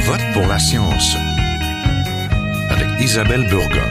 vote 0.00 0.20
pour 0.32 0.46
la 0.46 0.58
science 0.58 1.16
avec 2.70 2.88
Isabelle 3.00 3.46
Burgon. 3.48 3.90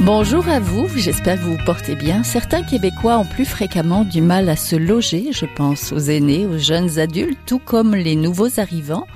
Bonjour 0.00 0.48
à 0.48 0.60
vous, 0.60 0.88
j'espère 0.96 1.36
que 1.36 1.42
vous 1.42 1.56
vous 1.56 1.64
portez 1.64 1.94
bien. 1.94 2.22
Certains 2.22 2.62
Québécois 2.62 3.18
ont 3.18 3.24
plus 3.24 3.44
fréquemment 3.44 4.04
du 4.04 4.20
mal 4.20 4.48
à 4.48 4.56
se 4.56 4.76
loger, 4.76 5.28
je 5.32 5.46
pense 5.46 5.92
aux 5.92 5.98
aînés, 5.98 6.46
aux 6.46 6.58
jeunes 6.58 6.98
adultes, 6.98 7.38
tout 7.46 7.58
comme 7.58 7.94
les 7.94 8.16
nouveaux 8.16 8.58
arrivants. 8.58 9.06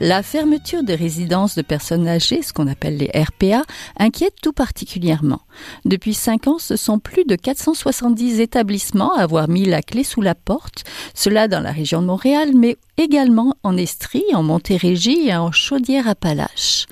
La 0.00 0.22
fermeture 0.22 0.84
de 0.84 0.92
résidences 0.92 1.56
de 1.56 1.62
personnes 1.62 2.06
âgées, 2.06 2.42
ce 2.42 2.52
qu'on 2.52 2.68
appelle 2.68 2.98
les 2.98 3.10
RPA, 3.12 3.64
inquiète 3.98 4.36
tout 4.40 4.52
particulièrement. 4.52 5.40
Depuis 5.84 6.14
cinq 6.14 6.46
ans, 6.46 6.60
ce 6.60 6.76
sont 6.76 7.00
plus 7.00 7.24
de 7.24 7.34
470 7.34 8.38
établissements 8.38 9.16
à 9.16 9.22
avoir 9.22 9.48
mis 9.48 9.64
la 9.64 9.82
clé 9.82 10.04
sous 10.04 10.20
la 10.20 10.36
porte, 10.36 10.84
cela 11.14 11.48
dans 11.48 11.58
la 11.58 11.72
région 11.72 12.00
de 12.00 12.06
Montréal, 12.06 12.50
mais 12.54 12.76
également 12.96 13.54
en 13.64 13.76
Estrie, 13.76 14.24
en 14.34 14.44
Montérégie 14.44 15.28
et 15.28 15.34
en 15.34 15.50
Chaudière-Appalaches. 15.50 16.86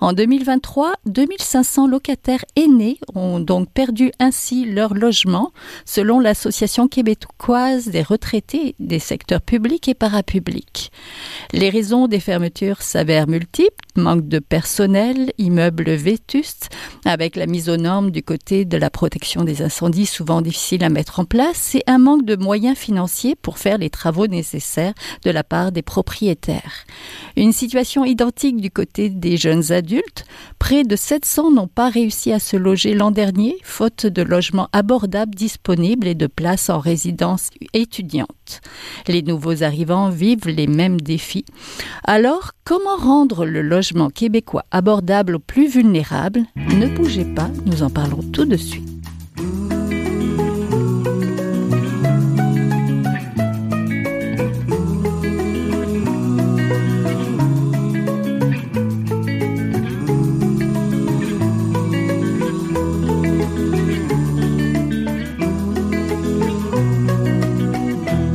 En 0.00 0.12
2023, 0.12 0.94
2500 1.06 1.86
locataires 1.86 2.44
aînés 2.56 2.98
ont 3.14 3.38
donc 3.38 3.70
perdu 3.70 4.12
ainsi 4.18 4.66
leur 4.66 4.94
logement, 4.94 5.52
selon 5.86 6.20
l'Association 6.20 6.88
québécoise 6.88 7.88
des 7.88 8.02
retraités 8.02 8.74
des 8.78 8.98
secteurs 8.98 9.40
publics 9.40 9.88
et 9.88 9.94
parapublics. 9.94 10.90
Les 11.52 11.70
raisons 11.70 12.08
des 12.08 12.20
fermetures 12.20 12.41
s'avèrent 12.80 13.28
multiples, 13.28 13.70
manque 13.96 14.28
de 14.28 14.38
personnel, 14.38 15.32
immeubles 15.38 15.90
vétustes, 15.92 16.70
avec 17.04 17.36
la 17.36 17.46
mise 17.46 17.68
aux 17.68 17.76
normes 17.76 18.10
du 18.10 18.22
côté 18.22 18.64
de 18.64 18.76
la 18.76 18.90
protection 18.90 19.44
des 19.44 19.62
incendies 19.62 20.06
souvent 20.06 20.40
difficile 20.40 20.84
à 20.84 20.88
mettre 20.88 21.20
en 21.20 21.24
place, 21.24 21.74
et 21.74 21.82
un 21.86 21.98
manque 21.98 22.24
de 22.24 22.36
moyens 22.36 22.76
financiers 22.76 23.36
pour 23.36 23.58
faire 23.58 23.78
les 23.78 23.90
travaux 23.90 24.26
nécessaires 24.26 24.94
de 25.24 25.30
la 25.30 25.44
part 25.44 25.72
des 25.72 25.82
propriétaires. 25.82 26.84
Une 27.36 27.52
situation 27.52 28.04
identique 28.04 28.60
du 28.60 28.70
côté 28.70 29.08
des 29.08 29.36
jeunes 29.36 29.72
adultes 29.72 30.24
près 30.58 30.84
de 30.84 30.96
700 30.96 31.50
n'ont 31.52 31.66
pas 31.66 31.90
réussi 31.90 32.32
à 32.32 32.38
se 32.38 32.56
loger 32.56 32.94
l'an 32.94 33.10
dernier, 33.10 33.56
faute 33.62 34.06
de 34.06 34.22
logements 34.22 34.68
abordables 34.72 35.34
disponibles 35.34 36.06
et 36.06 36.14
de 36.14 36.26
places 36.26 36.70
en 36.70 36.78
résidence 36.78 37.50
étudiante. 37.72 38.60
Les 39.08 39.22
nouveaux 39.22 39.62
arrivants 39.62 40.08
vivent 40.08 40.48
les 40.48 40.66
mêmes 40.66 41.00
défis. 41.00 41.44
Alors, 42.04 42.31
comment 42.64 42.96
rendre 42.96 43.44
le 43.44 43.62
logement 43.62 44.10
québécois 44.10 44.64
abordable 44.70 45.36
aux 45.36 45.40
plus 45.40 45.68
vulnérables? 45.68 46.42
Ne 46.56 46.86
bougez 46.88 47.24
pas, 47.24 47.50
nous 47.66 47.82
en 47.82 47.90
parlons 47.90 48.22
tout 48.32 48.44
de 48.44 48.56
suite. 48.56 48.91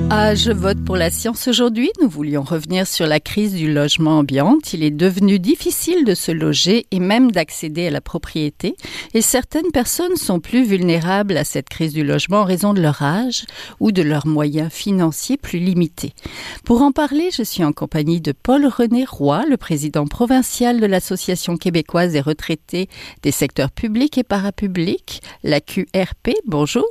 Je 0.09 0.51
vote 0.51 0.83
pour 0.85 0.97
la 0.97 1.09
science 1.09 1.47
aujourd'hui. 1.47 1.89
Nous 2.01 2.09
voulions 2.09 2.43
revenir 2.43 2.85
sur 2.85 3.07
la 3.07 3.19
crise 3.19 3.53
du 3.53 3.73
logement 3.73 4.19
ambiant. 4.19 4.57
Il 4.71 4.83
est 4.83 4.91
devenu 4.91 5.39
difficile 5.39 6.05
de 6.05 6.13
se 6.13 6.31
loger 6.31 6.85
et 6.91 6.99
même 6.99 7.31
d'accéder 7.31 7.87
à 7.87 7.89
la 7.89 8.01
propriété. 8.01 8.75
Et 9.13 9.21
certaines 9.21 9.71
personnes 9.71 10.15
sont 10.15 10.39
plus 10.39 10.63
vulnérables 10.63 11.37
à 11.37 11.43
cette 11.43 11.69
crise 11.69 11.93
du 11.93 12.03
logement 12.03 12.41
en 12.41 12.43
raison 12.43 12.73
de 12.73 12.81
leur 12.81 13.01
âge 13.01 13.45
ou 13.79 13.91
de 13.91 14.01
leurs 14.01 14.27
moyens 14.27 14.71
financiers 14.71 15.37
plus 15.37 15.59
limités. 15.59 16.13
Pour 16.65 16.81
en 16.81 16.91
parler, 16.91 17.29
je 17.35 17.43
suis 17.43 17.63
en 17.63 17.71
compagnie 17.71 18.21
de 18.21 18.31
Paul-René 18.31 19.05
Roy, 19.05 19.43
le 19.49 19.57
président 19.57 20.05
provincial 20.05 20.79
de 20.79 20.85
l'Association 20.85 21.57
québécoise 21.57 22.11
des 22.11 22.21
retraités 22.21 22.89
des 23.23 23.31
secteurs 23.31 23.71
publics 23.71 24.17
et 24.17 24.23
parapublics, 24.23 25.21
la 25.43 25.61
QRP. 25.61 26.31
Bonjour. 26.45 26.85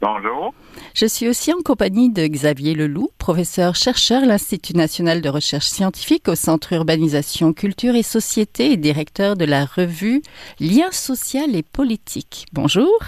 Bonjour. 0.00 0.52
Je 0.94 1.06
suis 1.06 1.28
aussi 1.28 1.52
en 1.52 1.62
compagnie 1.64 2.10
de 2.10 2.26
Xavier 2.26 2.74
Leloup, 2.74 3.10
professeur-chercheur 3.18 4.22
à 4.22 4.26
l'Institut 4.26 4.74
national 4.74 5.22
de 5.22 5.28
recherche 5.28 5.66
scientifique 5.66 6.28
au 6.28 6.34
Centre 6.34 6.72
Urbanisation, 6.74 7.52
Culture 7.52 7.94
et 7.94 8.02
Société 8.02 8.72
et 8.72 8.76
directeur 8.76 9.36
de 9.36 9.44
la 9.44 9.64
revue 9.64 10.22
Liens 10.60 10.92
social 10.92 11.56
et 11.56 11.62
politique. 11.62 12.46
Bonjour. 12.52 12.98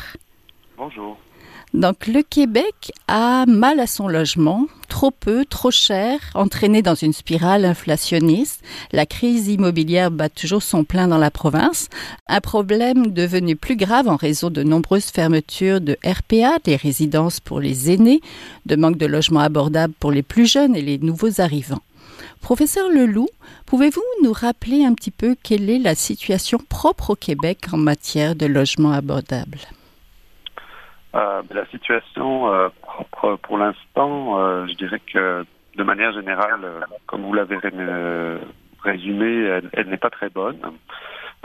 Bonjour. 0.77 1.19
Donc 1.75 2.07
le 2.07 2.23
Québec 2.23 2.93
a 3.09 3.45
mal 3.47 3.79
à 3.79 3.87
son 3.87 4.09
logement, 4.09 4.67
trop 4.89 5.11
peu, 5.11 5.45
trop 5.45 5.71
cher, 5.71 6.19
entraîné 6.35 6.81
dans 6.81 6.95
une 6.95 7.13
spirale 7.13 7.67
inflationniste. 7.67 8.63
La 8.93 9.05
crise 9.05 9.49
immobilière 9.49 10.11
bat 10.11 10.31
toujours 10.31 10.63
son 10.63 10.85
plein 10.85 11.09
dans 11.09 11.19
la 11.19 11.31
province. 11.31 11.89
Un 12.27 12.41
problème 12.41 13.09
devenu 13.09 13.55
plus 13.55 13.77
grave 13.77 14.09
en 14.09 14.17
raison 14.17 14.49
de 14.49 14.63
nombreuses 14.63 15.11
fermetures 15.11 15.83
de 15.83 15.99
RPA, 16.05 16.59
des 16.65 16.77
résidences 16.77 17.39
pour 17.39 17.61
les 17.61 17.91
aînés, 17.91 18.23
de 18.65 18.77
manque 18.77 18.97
de 18.97 19.07
logements 19.07 19.41
abordables 19.41 19.95
pour 20.01 20.11
les 20.11 20.23
plus 20.23 20.47
jeunes 20.47 20.75
et 20.75 20.83
les 20.83 20.99
nouveaux 20.99 21.41
arrivants. 21.41 21.83
Professeur 22.41 22.89
Leloup, 22.89 23.29
pouvez-vous 23.67 24.03
nous 24.23 24.33
rappeler 24.33 24.85
un 24.85 24.95
petit 24.95 25.11
peu 25.11 25.37
quelle 25.43 25.69
est 25.69 25.79
la 25.79 25.95
situation 25.95 26.59
propre 26.69 27.11
au 27.11 27.15
Québec 27.15 27.67
en 27.73 27.77
matière 27.77 28.35
de 28.35 28.47
logements 28.47 28.93
abordables? 28.93 29.59
Euh, 31.15 31.43
la 31.51 31.65
situation 31.67 32.53
euh, 32.53 32.69
propre 32.83 33.37
pour 33.43 33.57
l'instant, 33.57 34.39
euh, 34.39 34.67
je 34.67 34.75
dirais 34.75 35.01
que 35.01 35.45
de 35.77 35.83
manière 35.83 36.13
générale, 36.13 36.61
comme 37.07 37.23
vous 37.23 37.33
l'avez 37.33 37.57
résumé, 38.83 39.61
elle, 39.73 39.89
n'est 39.89 39.97
pas 39.97 40.11
très 40.11 40.29
bonne. 40.29 40.59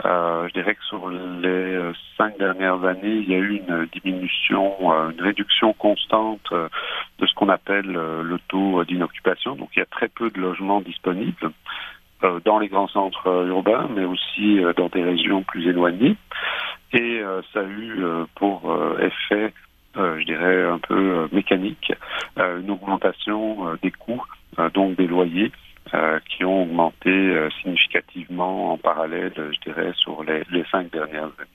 je 0.02 0.52
dirais 0.52 0.74
que 0.74 0.84
sur 0.84 1.08
les 1.08 1.92
cinq 2.18 2.36
dernières 2.36 2.84
années, 2.84 3.22
il 3.22 3.30
y 3.30 3.34
a 3.34 3.38
eu 3.38 3.62
une 3.66 3.86
diminution, 3.92 4.74
une 5.10 5.20
réduction 5.20 5.72
constante 5.72 6.52
de 6.52 7.26
ce 7.26 7.34
qu'on 7.34 7.48
appelle 7.48 7.92
le 7.92 8.38
taux 8.48 8.84
d'inoccupation. 8.84 9.54
Donc 9.54 9.68
il 9.76 9.78
y 9.78 9.82
a 9.82 9.86
très 9.86 10.08
peu 10.08 10.30
de 10.30 10.40
logements 10.40 10.80
disponibles 10.80 11.52
dans 12.44 12.58
les 12.58 12.68
grands 12.68 12.88
centres 12.88 13.46
urbains, 13.46 13.88
mais 13.94 14.04
aussi 14.04 14.60
dans 14.76 14.88
des 14.88 15.04
régions 15.04 15.44
plus 15.44 15.68
éloignées. 15.68 16.16
Et 16.94 17.22
ça 17.52 17.60
a 17.60 17.64
eu 17.64 18.02
pour 18.36 18.74
effet 19.00 19.52
euh, 19.96 20.18
je 20.18 20.24
dirais, 20.24 20.64
un 20.64 20.78
peu 20.78 20.94
euh, 20.94 21.28
mécanique, 21.30 21.92
euh, 22.38 22.60
une 22.60 22.70
augmentation 22.70 23.74
des 23.82 23.92
coûts, 23.92 24.22
donc 24.72 24.96
des 24.96 25.06
loyers, 25.06 25.52
qui 26.28 26.44
ont 26.44 26.62
augmenté 26.62 27.48
significativement 27.60 28.72
en 28.72 28.78
parallèle, 28.78 29.32
je 29.36 29.70
dirais, 29.70 29.92
sur 29.96 30.24
les, 30.24 30.64
cinq 30.70 30.90
dernières 30.90 31.24
années. 31.24 31.50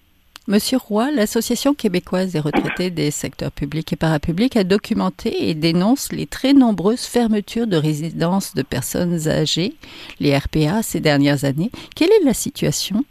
Monsieur 0.47 0.77
Roy, 0.77 1.11
l'Association 1.11 1.73
québécoise 1.73 2.31
des 2.31 2.39
retraités 2.39 2.89
des 2.89 3.11
secteurs 3.11 3.51
publics 3.51 3.91
et 3.91 3.95
parapublics 3.97 4.55
a 4.55 4.63
documenté 4.63 5.49
et 5.49 5.55
dénonce 5.55 6.13
les 6.13 6.25
très 6.25 6.53
nombreuses 6.53 7.05
fermetures 7.05 7.67
de 7.67 7.75
résidences 7.75 8.53
de 8.53 8.61
personnes 8.61 9.27
âgées, 9.27 9.73
les 10.19 10.37
RPA, 10.37 10.83
ces 10.83 11.01
dernières 11.01 11.43
années. 11.43 11.71
Quelle 11.95 12.11
est 12.11 12.25
la 12.25 12.33
situation? 12.33 13.03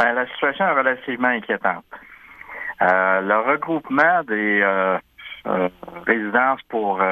Ben, 0.00 0.14
la 0.14 0.26
situation 0.28 0.66
est 0.66 0.72
relativement 0.72 1.28
inquiétante. 1.28 1.84
Euh, 2.80 3.20
le 3.20 3.38
regroupement 3.52 4.22
des 4.22 4.62
euh, 4.62 4.96
euh, 5.46 5.68
résidences 6.06 6.62
pour 6.70 7.02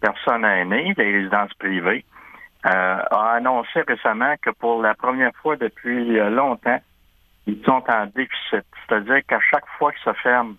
personnes 0.00 0.44
aînées, 0.44 0.94
des 0.94 1.12
résidences 1.12 1.52
privées, 1.54 2.04
a 2.62 3.32
annoncé 3.32 3.82
récemment 3.86 4.34
que 4.40 4.48
pour 4.50 4.80
la 4.80 4.94
première 4.94 5.32
fois 5.42 5.56
depuis 5.56 6.16
longtemps, 6.30 6.80
ils 7.46 7.62
sont 7.62 7.82
en 7.88 8.06
déficit. 8.06 8.64
C'est-à-dire 8.88 9.20
qu'à 9.28 9.40
chaque 9.50 9.66
fois 9.78 9.92
que 9.92 10.00
se 10.00 10.12
ferme 10.22 10.56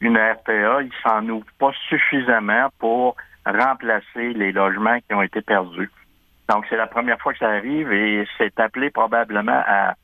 une 0.00 0.18
RPA, 0.18 0.82
ils 0.82 0.92
s'en 1.04 1.24
ouvrent 1.28 1.46
pas 1.60 1.70
suffisamment 1.88 2.68
pour 2.80 3.16
remplacer 3.44 4.32
les 4.32 4.50
logements 4.50 4.98
qui 5.06 5.14
ont 5.14 5.22
été 5.22 5.40
perdus. 5.40 5.90
Donc, 6.48 6.64
c'est 6.68 6.76
la 6.76 6.88
première 6.88 7.20
fois 7.20 7.32
que 7.32 7.38
ça 7.38 7.50
arrive 7.50 7.92
et 7.92 8.26
c'est 8.38 8.58
appelé 8.58 8.90
probablement 8.90 9.62
à, 9.66 9.94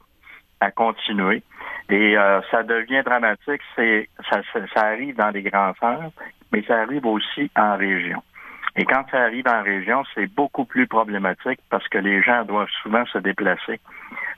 à 0.63 0.71
continuer. 0.71 1.43
Et 1.91 2.17
euh, 2.17 2.41
ça 2.51 2.63
devient 2.63 3.03
dramatique. 3.05 3.61
C'est 3.77 4.09
ça, 4.31 4.41
ça, 4.75 4.81
arrive 4.81 5.17
dans 5.17 5.31
les 5.31 5.43
grands 5.43 5.75
centres, 5.81 6.13
mais 6.53 6.63
ça 6.63 6.81
arrive 6.81 7.05
aussi 7.07 7.51
en 7.57 7.77
région. 7.77 8.23
Et 8.77 8.85
quand 8.85 9.05
ça 9.11 9.23
arrive 9.25 9.47
en 9.49 9.63
région, 9.63 10.03
c'est 10.15 10.33
beaucoup 10.33 10.65
plus 10.65 10.87
problématique 10.87 11.61
parce 11.69 11.87
que 11.89 11.99
les 11.99 12.23
gens 12.23 12.45
doivent 12.45 12.71
souvent 12.83 13.05
se 13.07 13.19
déplacer 13.19 13.81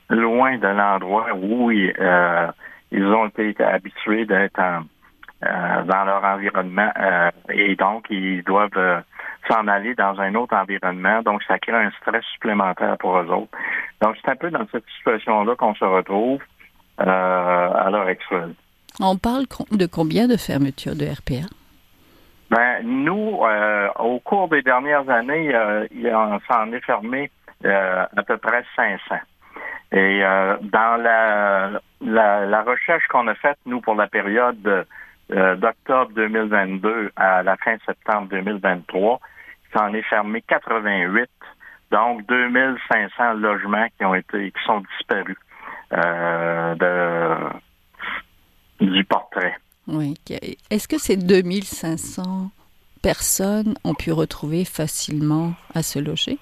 loin 0.09 0.57
de 0.57 0.67
l'endroit 0.67 1.33
où 1.33 1.71
ils, 1.71 1.93
euh, 1.99 2.47
ils 2.91 3.05
ont 3.05 3.27
été 3.27 3.63
habitués 3.63 4.25
d'être 4.25 4.59
euh, 4.59 4.79
dans 5.85 6.05
leur 6.05 6.23
environnement 6.23 6.91
et 7.49 7.75
donc 7.75 8.05
ils 8.09 8.43
doivent 8.43 9.03
s'en 9.47 9.67
aller 9.67 9.93
dans 9.95 10.19
un 10.19 10.33
autre 10.35 10.55
environnement. 10.55 11.21
Donc 11.21 11.43
ça 11.43 11.59
crée 11.59 11.73
un 11.73 11.91
stress 12.01 12.23
supplémentaire 12.33 12.97
pour 12.97 13.17
eux 13.17 13.27
autres. 13.27 13.57
Donc 14.01 14.15
c'est 14.21 14.31
un 14.31 14.35
peu 14.35 14.49
dans 14.49 14.65
cette 14.71 14.85
situation-là 14.97 15.55
qu'on 15.55 15.75
se 15.75 15.85
retrouve. 15.85 16.41
Euh, 17.01 17.05
à 17.05 17.89
l'heure 17.89 18.07
actuelle. 18.07 18.53
On 19.01 19.17
parle 19.17 19.43
de 19.71 19.85
combien 19.85 20.29
de 20.29 20.37
fermetures 20.37 20.95
de 20.95 21.05
RPA? 21.05 21.45
Ben, 22.49 22.83
nous, 22.85 23.41
euh, 23.43 23.89
au 23.99 24.19
cours 24.19 24.47
des 24.47 24.61
dernières 24.61 25.09
années, 25.09 25.53
il 25.91 26.09
s'en 26.47 26.71
est 26.71 26.85
fermé 26.85 27.29
à 27.65 28.23
peu 28.25 28.37
près 28.37 28.63
500. 28.77 29.15
Et 29.91 30.21
dans 30.21 31.01
la, 31.01 31.81
la, 31.99 32.61
recherche 32.61 33.05
qu'on 33.07 33.27
a 33.27 33.35
faite, 33.35 33.57
nous, 33.65 33.81
pour 33.81 33.95
la 33.95 34.07
période 34.07 34.85
d'octobre 35.29 36.11
2022 36.15 37.11
à 37.15 37.43
la 37.43 37.55
fin 37.57 37.77
septembre 37.85 38.29
2023, 38.29 39.19
il 39.63 39.77
s'en 39.77 39.93
est 39.93 40.03
fermé 40.03 40.43
88 40.47 41.29
donc, 41.91 42.25
2500 42.27 43.33
logements 43.35 43.87
qui 43.97 44.05
ont 44.05 44.15
été, 44.15 44.51
qui 44.51 44.63
sont 44.65 44.81
disparus 44.97 45.37
euh, 45.93 46.75
de, 46.75 47.35
du 48.85 49.03
portrait. 49.05 49.55
Oui. 49.87 50.15
Est-ce 50.69 50.87
que 50.87 50.97
ces 50.97 51.15
2500 51.15 52.49
personnes 53.03 53.75
ont 53.83 53.93
pu 53.93 54.11
retrouver 54.11 54.65
facilement 54.65 55.53
à 55.73 55.83
se 55.83 55.99
loger? 55.99 56.39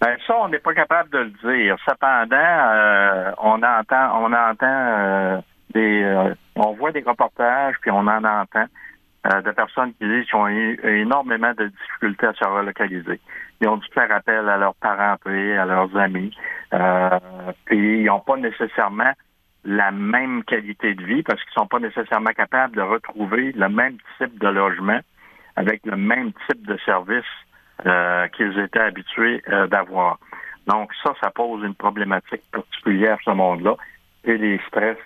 Ben 0.00 0.16
ça, 0.26 0.34
on 0.40 0.48
n'est 0.48 0.58
pas 0.58 0.74
capable 0.74 1.10
de 1.10 1.18
le 1.18 1.30
dire. 1.30 1.76
Cependant, 1.86 2.36
euh, 2.36 3.30
on 3.38 3.62
entend, 3.62 4.22
on 4.22 4.32
entend 4.32 5.44
euh, 5.74 6.34
on 6.54 6.72
voit 6.72 6.92
des 6.92 7.02
reportages, 7.02 7.74
puis 7.80 7.90
on 7.90 8.06
en 8.06 8.24
entend 8.24 8.66
de 9.44 9.50
personnes 9.50 9.92
qui 9.94 10.06
disent 10.06 10.24
qu'ils 10.26 10.36
ont 10.36 10.46
eu 10.46 10.78
énormément 10.84 11.52
de 11.54 11.66
difficultés 11.66 12.26
à 12.26 12.32
se 12.32 12.44
relocaliser. 12.44 13.20
Ils 13.60 13.68
ont 13.68 13.76
dû 13.76 13.86
faire 13.94 14.10
appel 14.12 14.48
à 14.48 14.56
leurs 14.56 14.74
parents, 14.74 15.16
à 15.24 15.64
leurs 15.64 15.96
amis. 15.96 16.36
Euh, 16.74 17.18
puis 17.64 18.00
ils 18.00 18.04
n'ont 18.04 18.20
pas 18.20 18.36
nécessairement 18.36 19.12
la 19.64 19.90
même 19.90 20.44
qualité 20.44 20.94
de 20.94 21.04
vie 21.04 21.22
parce 21.22 21.42
qu'ils 21.42 21.52
sont 21.54 21.66
pas 21.66 21.78
nécessairement 21.78 22.32
capables 22.32 22.76
de 22.76 22.82
retrouver 22.82 23.52
le 23.52 23.68
même 23.68 23.96
type 24.18 24.38
de 24.38 24.48
logement 24.48 25.00
avec 25.56 25.84
le 25.84 25.96
même 25.96 26.32
type 26.48 26.66
de 26.66 26.76
service 26.84 27.24
euh, 27.86 28.28
qu'ils 28.28 28.58
étaient 28.58 28.80
habitués 28.80 29.42
euh, 29.48 29.66
d'avoir. 29.66 30.18
Donc 30.66 30.90
ça, 31.02 31.14
ça 31.20 31.30
pose 31.30 31.64
une 31.64 31.74
problématique 31.74 32.42
particulière 32.52 33.18
ce 33.24 33.30
monde-là 33.30 33.76
et 34.26 34.38
des 34.38 34.60
stress 34.68 34.98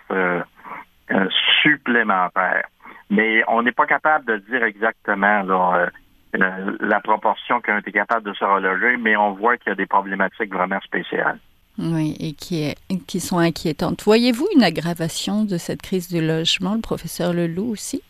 supplémentaires. 1.62 2.66
Mais 3.10 3.42
on 3.48 3.62
n'est 3.62 3.72
pas 3.72 3.86
capable 3.86 4.24
de 4.26 4.36
dire 4.50 4.62
exactement 4.62 5.42
là, 5.42 5.90
la, 6.34 7.00
proportion 7.00 7.60
qui 7.60 7.70
ont 7.70 7.78
été 7.78 7.92
capables 7.92 8.24
de 8.24 8.34
se 8.34 8.44
reloger, 8.44 8.96
mais 8.96 9.16
on 9.16 9.32
voit 9.32 9.56
qu'il 9.56 9.70
y 9.70 9.72
a 9.72 9.74
des 9.74 9.86
problématiques 9.86 10.52
vraiment 10.52 10.80
spéciales. 10.80 11.38
Oui, 11.78 12.16
et 12.20 12.32
qui, 12.32 12.62
est, 12.62 12.76
qui 13.06 13.20
sont 13.20 13.38
inquiétantes. 13.38 14.02
Voyez-vous 14.02 14.46
une 14.54 14.62
aggravation 14.62 15.44
de 15.44 15.56
cette 15.56 15.82
crise 15.82 16.08
du 16.08 16.24
logement, 16.24 16.74
le 16.74 16.80
professeur 16.80 17.32
Leloup 17.32 17.70
aussi? 17.70 18.02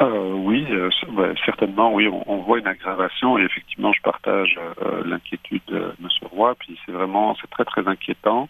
Euh, 0.00 0.32
oui, 0.32 0.66
euh, 0.70 0.90
ben, 1.12 1.34
certainement, 1.44 1.92
oui, 1.92 2.08
on, 2.26 2.38
voit 2.38 2.58
une 2.58 2.66
aggravation 2.66 3.38
et 3.38 3.42
effectivement, 3.42 3.92
je 3.92 4.02
partage 4.02 4.58
euh, 4.82 5.02
l'inquiétude 5.04 5.62
de 5.68 5.94
M. 6.00 6.08
Roy, 6.32 6.54
puis 6.58 6.78
c'est 6.84 6.92
vraiment, 6.92 7.36
c'est 7.40 7.50
très, 7.50 7.64
très 7.64 7.86
inquiétant. 7.86 8.48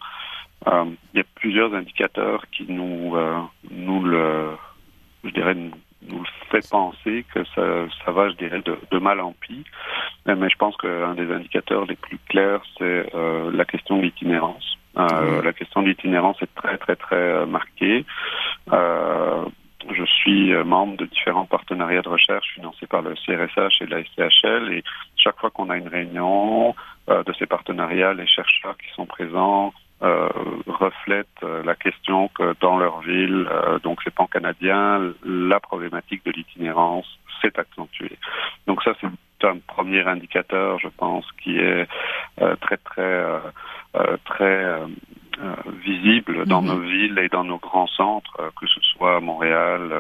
Il 0.66 1.18
y 1.18 1.20
a 1.20 1.24
plusieurs 1.34 1.74
indicateurs 1.74 2.44
qui 2.50 2.66
nous, 2.68 3.16
nous 3.70 4.04
le, 4.04 4.50
je 5.24 5.30
dirais, 5.30 5.54
nous 5.54 6.18
le 6.18 6.28
fait 6.50 6.68
penser 6.70 7.24
que 7.32 7.44
ça, 7.54 7.86
ça 8.04 8.12
va, 8.12 8.28
je 8.30 8.36
dirais, 8.36 8.62
de, 8.62 8.98
mal 8.98 9.20
en 9.20 9.32
pis. 9.32 9.64
Mais 10.26 10.48
je 10.48 10.56
pense 10.56 10.76
qu'un 10.76 11.14
des 11.14 11.30
indicateurs 11.32 11.84
les 11.86 11.96
plus 11.96 12.18
clairs, 12.28 12.62
c'est 12.78 13.14
euh, 13.14 13.50
la 13.52 13.64
question 13.64 13.98
de 13.98 14.02
l'itinérance. 14.02 14.78
Euh, 14.96 15.42
La 15.42 15.52
question 15.52 15.82
de 15.82 15.88
l'itinérance 15.88 16.40
est 16.40 16.54
très, 16.54 16.78
très, 16.78 16.96
très 16.96 17.16
euh, 17.16 17.46
marquée. 17.46 18.04
Euh, 18.72 19.44
je 19.92 20.04
suis 20.04 20.54
membre 20.64 20.96
de 20.96 21.04
différents 21.04 21.44
partenariats 21.44 22.00
de 22.00 22.08
recherche 22.08 22.54
financés 22.54 22.86
par 22.86 23.02
le 23.02 23.14
CRSH 23.14 23.82
et 23.82 23.86
la 23.86 24.02
SCHL 24.02 24.72
et 24.72 24.82
chaque 25.16 25.38
fois 25.38 25.50
qu'on 25.50 25.68
a 25.68 25.76
une 25.76 25.88
réunion 25.88 26.74
de 27.06 27.32
ces 27.38 27.44
partenariats, 27.44 28.14
les 28.14 28.26
chercheurs 28.26 28.78
qui 28.78 28.88
sont 28.94 29.04
présents 29.04 29.74
euh, 30.04 30.28
reflètent 30.66 31.42
euh, 31.42 31.62
la 31.62 31.74
question 31.74 32.28
que 32.28 32.54
dans 32.60 32.76
leur 32.76 33.00
ville, 33.00 33.48
euh, 33.50 33.78
donc 33.78 34.00
c'est 34.04 34.12
pan 34.12 34.26
canadien, 34.26 35.14
la 35.24 35.60
problématique 35.60 36.22
de 36.26 36.32
l'itinérance 36.32 37.06
s'est 37.40 37.58
accentuée. 37.58 38.18
Donc 38.66 38.82
ça 38.82 38.92
c'est 39.00 39.46
un 39.46 39.56
premier 39.66 40.06
indicateur, 40.06 40.78
je 40.78 40.88
pense, 40.88 41.24
qui 41.42 41.58
est 41.58 41.86
très 42.60 42.76
très 42.76 43.40
très 44.24 44.80
visible 45.82 46.46
dans 46.46 46.62
mhm. 46.62 46.68
nos 46.68 46.80
villes 46.80 47.18
et 47.18 47.28
dans 47.28 47.44
nos 47.44 47.58
grands 47.58 47.86
centres, 47.86 48.52
que 48.60 48.66
ce 48.66 48.80
soit 48.80 49.20
Montréal, 49.20 49.92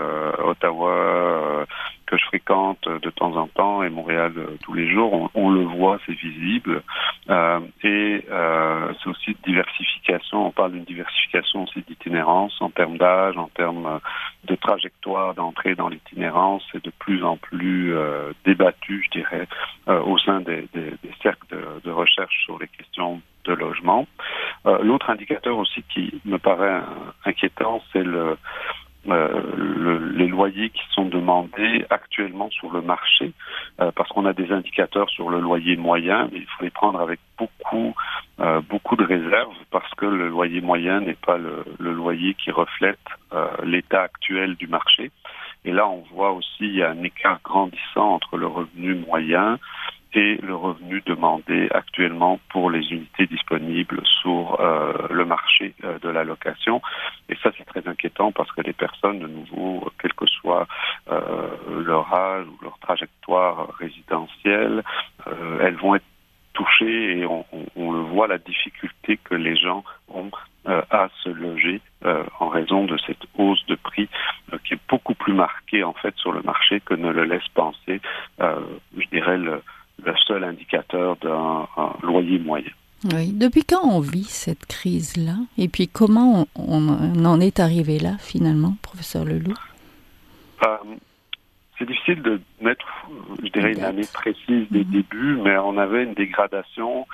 Ottawa, 0.44 1.66
que 2.06 2.16
je 2.16 2.24
fréquente 2.26 2.88
de 2.88 3.10
temps 3.10 3.36
en 3.36 3.46
temps 3.48 3.82
et 3.82 3.90
Montréal 3.90 4.32
euh, 4.36 4.56
tous 4.62 4.74
les 4.74 4.90
jours, 4.90 5.30
on, 5.34 5.50
le 5.50 5.62
voit, 5.62 5.98
c'est 6.06 6.12
visible. 6.12 6.82
Euh, 7.30 7.60
et 7.82 8.24
euh, 8.30 8.92
c'est 9.02 9.10
aussi 9.10 9.36
diversification, 9.44 10.46
on 10.46 10.50
parle 10.50 10.72
d'une 10.72 10.84
diversification 10.84 11.64
aussi 11.64 11.82
d'itinérance 11.86 12.60
en 12.60 12.70
termes 12.70 12.98
d'âge, 12.98 13.36
en 13.36 13.48
termes 13.48 14.00
de 14.44 14.54
trajectoire 14.56 15.34
d'entrée 15.34 15.74
dans 15.74 15.88
l'itinérance, 15.88 16.62
c'est 16.72 16.84
de 16.84 16.92
plus 16.98 17.24
en 17.24 17.36
plus 17.36 17.94
débattu, 18.44 19.06
je 19.06 19.18
dirais, 19.18 19.48
au 19.86 20.18
sein 20.18 20.40
des, 20.40 20.68
des, 20.74 20.90
des 21.02 21.14
cercles 21.22 21.46
de, 21.50 21.62
de, 21.84 21.90
recherche 21.90 22.44
sur 22.44 22.58
les 22.58 22.68
questions 22.68 23.16
de. 23.16 23.33
L'autre 24.84 25.08
indicateur 25.08 25.56
aussi 25.56 25.82
qui 25.94 26.20
me 26.26 26.38
paraît 26.38 26.82
inquiétant, 27.24 27.82
c'est 27.92 28.04
euh, 28.06 28.36
le, 29.56 29.98
les 30.12 30.26
loyers 30.26 30.68
qui 30.68 30.82
sont 30.92 31.06
demandés 31.06 31.86
actuellement 31.88 32.50
sur 32.50 32.70
le 32.70 32.82
marché, 32.82 33.32
euh, 33.80 33.90
parce 33.96 34.10
qu'on 34.10 34.26
a 34.26 34.34
des 34.34 34.52
indicateurs 34.52 35.08
sur 35.08 35.30
le 35.30 35.40
loyer 35.40 35.76
moyen, 35.76 36.28
mais 36.32 36.38
il 36.38 36.46
faut 36.46 36.64
les 36.64 36.70
prendre 36.70 37.00
avec 37.00 37.18
beaucoup, 37.38 37.94
euh, 38.40 38.60
beaucoup 38.60 38.96
de 38.96 39.04
réserves, 39.04 39.56
parce 39.70 39.90
que 39.94 40.04
le 40.04 40.28
loyer 40.28 40.60
moyen 40.60 41.00
n'est 41.00 41.16
pas 41.26 41.38
le, 41.38 41.64
le, 41.78 41.92
loyer 41.92 42.34
qui 42.34 42.50
reflète 42.50 42.98
l'état 43.64 44.02
actuel 44.02 44.54
du 44.54 44.68
marché. 44.68 45.10
Et 45.64 45.72
là, 45.72 45.88
on 45.88 46.04
voit 46.14 46.32
aussi 46.32 46.82
un 46.82 47.02
écart 47.02 47.40
grandissant 47.42 48.14
entre 48.14 48.36
le 48.36 48.46
revenu 48.46 48.94
moyen 48.94 49.58
et 50.14 50.36
le 50.42 50.54
revenu 50.54 51.02
demandé 51.04 51.68
actuellement 51.72 52.38
pour 52.50 52.70
les 52.70 52.80
unités 52.92 53.26
disponibles 53.26 54.00
sur 54.22 54.60
euh, 54.60 54.92
le 55.10 55.24
marché 55.24 55.74
euh, 55.84 55.98
de 55.98 56.08
la 56.08 56.24
location. 56.24 56.80
Et 57.28 57.36
ça, 57.42 57.50
c'est 57.56 57.64
très 57.64 57.86
inquiétant 57.88 58.30
parce 58.32 58.50
que 58.52 58.60
les 58.60 58.72
personnes, 58.72 59.18
de 59.18 59.26
nouveau, 59.26 59.90
quel 60.00 60.12
que 60.14 60.26
soit 60.26 60.66
euh, 61.10 61.48
leur 61.84 62.12
âge 62.14 62.46
ou 62.46 62.64
leur 62.64 62.78
trajectoire 62.78 63.74
résidentielle, 63.78 64.82
elles 65.60 65.76
vont 65.76 65.94
être 65.94 66.04
touchées 66.52 67.18
et 67.18 67.26
on, 67.26 67.92
le 67.92 68.00
voit, 68.00 68.28
la 68.28 68.38
difficulté 68.38 69.16
que 69.16 69.34
les 69.34 69.56
gens 69.56 69.84
ont 70.08 70.30
à 70.66 71.08
se 71.22 71.28
loger 71.28 71.80
en 72.40 72.48
raison 72.48 72.84
de 72.84 72.96
cette 73.06 73.24
hausse 73.36 73.64
de 73.66 73.74
prix 73.74 74.08
qui 74.64 74.74
est 74.74 74.80
beaucoup 74.88 75.14
plus 75.14 75.32
marquée 75.32 75.82
en 75.82 75.94
fait 75.94 76.14
sur 76.16 76.32
le 76.32 76.42
marché 76.42 76.80
que 76.80 76.94
ne 76.94 77.10
le 77.10 77.24
laisse 77.24 77.48
penser, 77.54 78.00
je 78.38 79.08
dirais, 79.10 79.36
le, 79.38 79.62
loyer 82.44 82.64
moyen. 82.64 82.70
Oui. 83.12 83.32
Depuis 83.32 83.64
quand 83.64 83.84
on 83.84 84.00
vit 84.00 84.24
cette 84.24 84.64
crise-là? 84.66 85.36
Et 85.58 85.68
puis 85.68 85.88
comment 85.88 86.46
on, 86.54 86.88
en 86.88 87.40
est 87.40 87.60
arrivé 87.60 87.98
là, 87.98 88.16
finalement, 88.18 88.76
professeur 88.82 89.24
Leloup? 89.24 89.54
Euh, 90.64 90.76
C'est 91.78 91.86
difficile 91.86 92.22
de 92.22 92.40
mettre, 92.62 92.86
je 93.42 93.48
dirais, 93.50 93.72
une 93.72 93.84
année 93.84 94.08
précise 94.12 94.66
des 94.70 94.84
mhm. 94.84 94.90
débuts, 94.90 95.38
mais 95.42 95.58
on 95.58 95.76
avait 95.76 96.04
une 96.04 96.14
dégradation 96.14 97.06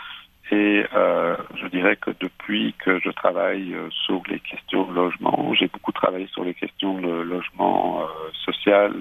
et 0.52 0.84
euh, 0.94 1.36
je 1.60 1.68
dirais 1.68 1.94
que 1.96 2.10
depuis 2.18 2.74
que 2.84 2.98
je 2.98 3.10
travaille 3.10 3.72
euh, 3.72 3.88
sur 4.04 4.20
les 4.28 4.40
questions 4.40 4.84
de 4.84 4.92
logement, 4.92 5.54
j'ai 5.54 5.68
beaucoup 5.68 5.92
travaillé 5.92 6.26
sur 6.32 6.42
les 6.42 6.54
questions 6.54 7.00
de 7.00 7.08
logement 7.08 8.02
social 8.44 8.92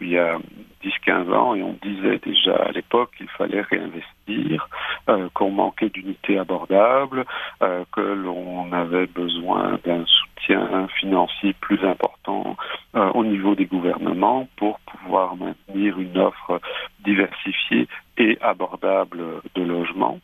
il 0.00 0.08
y 0.08 0.18
a 0.18 0.38
10-15 0.82 1.32
ans 1.32 1.54
et 1.54 1.62
on 1.62 1.76
disait 1.82 2.18
déjà 2.18 2.54
à 2.56 2.72
l'époque 2.72 3.10
qu'il 3.16 3.28
fallait 3.28 3.60
réinvestir, 3.60 4.68
euh, 5.08 5.28
qu'on 5.34 5.50
manquait 5.50 5.88
d'unités 5.88 6.38
abordables, 6.38 7.24
euh, 7.62 7.84
que 7.92 8.00
l'on 8.00 8.72
avait 8.72 9.06
besoin 9.06 9.78
d'un 9.84 10.04
soutien 10.06 10.88
financier 10.98 11.54
plus 11.60 11.84
important 11.84 12.56
euh, 12.94 13.10
au 13.12 13.24
niveau 13.24 13.54
des 13.54 13.66
gouvernements 13.66 14.48
pour 14.56 14.80
pouvoir 14.80 15.36
maintenir 15.36 15.98
une 15.98 16.18
offre 16.18 16.60
diversifiée 17.04 17.86
et 18.16 18.38
abordable 18.40 19.20
de 19.54 19.62
logement. 19.62 20.18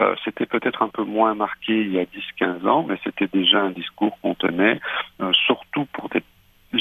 Euh, 0.00 0.14
c'était 0.24 0.46
peut-être 0.46 0.82
un 0.82 0.88
peu 0.88 1.04
moins 1.04 1.34
marqué 1.34 1.80
il 1.80 1.92
y 1.92 1.98
a 1.98 2.04
10-15 2.04 2.66
ans, 2.66 2.84
mais 2.88 2.98
c'était 3.04 3.26
déjà 3.26 3.60
un 3.60 3.70
discours 3.70 4.18
qu'on 4.20 4.34
tenait, 4.34 4.80
surtout 5.46 5.86
pour 5.92 6.08
des 6.08 6.22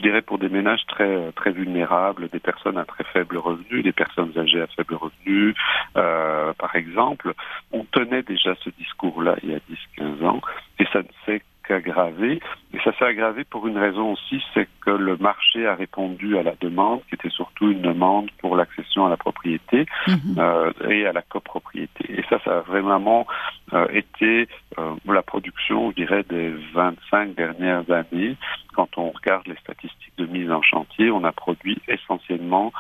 dirais 0.08 0.22
pour 0.22 0.40
des 0.40 0.50
ménages 0.50 0.86
très 0.88 1.32
très 1.34 1.52
vulnérables, 1.52 2.30
des 2.30 2.40
personnes 2.40 2.78
à 2.78 2.86
très 2.86 3.04
faible 3.04 3.38
revenu, 3.38 3.84
des 3.84 3.92
personnes 3.92 4.32
âgées 4.38 4.62
à 4.62 4.68
faible 4.68 4.96
revenu, 4.96 5.54
euh, 5.98 6.54
par 6.54 6.76
exemple, 6.76 7.34
on 7.72 7.84
tenait 7.86 8.24
déjà 8.24 8.56
ce 8.64 8.70
discours-là 8.70 9.36
il 9.44 9.52
y 9.52 9.56
a 9.56 9.60
10-15 10.00 10.26
ans, 10.26 10.42
et 10.80 10.86
ça 10.94 11.00
ne 11.00 11.14
s'est 11.26 11.42
qu'aggravé. 11.68 12.40
Et 12.74 12.80
ça 12.84 12.92
s'est 12.98 13.06
aggravé 13.06 13.44
pour 13.44 13.68
une 13.68 13.78
raison 13.78 14.14
aussi, 14.14 14.42
c'est 14.54 14.68
que 14.82 14.92
le 14.92 15.18
marché 15.18 15.68
a 15.68 15.76
répondu 15.76 16.38
à 16.38 16.44
la 16.44 16.54
demande, 16.60 17.02
qui 17.10 17.16
était 17.16 17.30
surtout 17.30 17.70
une 17.70 17.82
demande 17.82 18.30
pour 18.40 18.56
l'accession 18.56 19.06
à 19.06 19.10
la 19.10 19.18
propriété 19.18 19.86
mhm. 20.08 20.36
euh, 20.38 20.72
et 20.90 21.06
à 21.06 21.14
la 21.14 21.22
copropriété. 21.22 22.06
Et 22.10 22.24
ça, 22.30 22.40
ça 22.44 22.60
a 22.60 22.62
vraiment 22.62 23.28
euh, 23.74 23.88
été 23.92 24.48
euh, 24.78 24.96
la 25.06 25.22
production, 25.22 25.92
je 25.92 25.96
dirais, 25.96 26.24
des 26.24 26.54
25 26.74 27.36
dernières 27.36 27.90
années. 27.92 28.36
Quand 28.74 28.98
on 28.98 29.12
regarde 29.12 29.48
les 29.48 29.58
statistiques 29.58 29.97
mise 30.28 30.52
en 30.52 30.62
chantier, 30.62 31.12
on 31.12 31.24
a 31.24 31.32
produit 31.32 31.78
essentiellement 31.88 32.72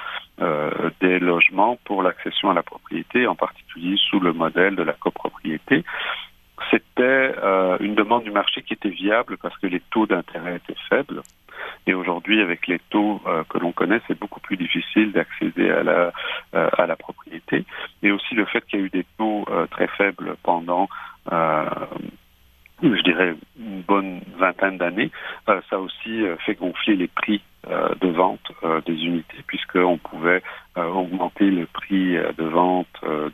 des 1.01 1.20
logements 1.20 1.80
pour 1.86 2.04
l'accession 2.04 2.51
à 2.51 2.54
la 2.54 2.62
propriété, 2.62 3.25
en 3.25 3.36
particulier 3.36 3.98
sous 4.10 4.20
le 4.20 4.34
modèle 4.34 4.75
de 4.75 4.84
la 4.84 4.94
copropriété 4.94 5.84
c'était 6.72 7.36
euh, 7.38 7.77
une 7.80 7.96
demande 7.96 8.24
du 8.24 8.32
marché 8.32 8.62
qui 8.63 8.74
était 8.74 8.89
viable 8.89 9.38
parce 9.38 9.58
que 9.58 9.68
les 9.68 9.80
taux 9.92 10.08
d'intérêt 10.08 10.58
étaient 10.58 10.80
faibles. 10.89 11.22
Et 11.86 11.94
aujourd'hui, 11.94 12.42
avec 12.42 12.68
les 12.68 12.80
taux 12.89 13.22
euh, 13.25 13.44
que 13.50 13.58
l'on 13.58 13.72
connaît, 13.72 14.01
c'est 14.08 14.20
beaucoup 14.20 14.39
plus 14.39 14.58
difficile 14.58 15.12
d'accéder 15.12 15.70
à 15.70 15.84
la 15.84 16.12
euh, 16.56 16.70
à 16.77 16.88
la 16.88 16.96
propriété. 16.96 17.66
Et 18.04 18.12
aussi 18.12 18.36
le 18.36 18.46
fait 18.46 18.66
qu'il 18.66 18.80
y 18.80 18.82
a 18.84 18.86
eu 18.86 18.89
des 18.89 19.06
taux 19.18 19.46
très 19.72 19.88
faibles 19.88 20.36
pendant 20.44 20.88
je 22.81 23.01
dirais 23.01 23.36
une 23.60 23.81
bonne 23.81 24.22
vingtaine 24.38 24.77
d'années, 24.77 25.12
ça 25.46 25.62
a 25.72 25.77
aussi 25.77 26.24
fait 26.46 26.55
gonfler 26.55 26.96
les 26.96 27.07
prix 27.07 27.41
euh, 27.69 27.89
de 28.00 28.07
vente 28.07 28.51
euh, 28.63 28.79
des 28.86 28.93
unités, 28.93 29.43
puisqu'on 29.46 29.98
pouvait 29.98 30.41
euh, 30.77 30.86
augmenter 30.86 31.50
le 31.51 31.65
prix 31.65 32.13
de 32.13 32.43
vente 32.43 32.88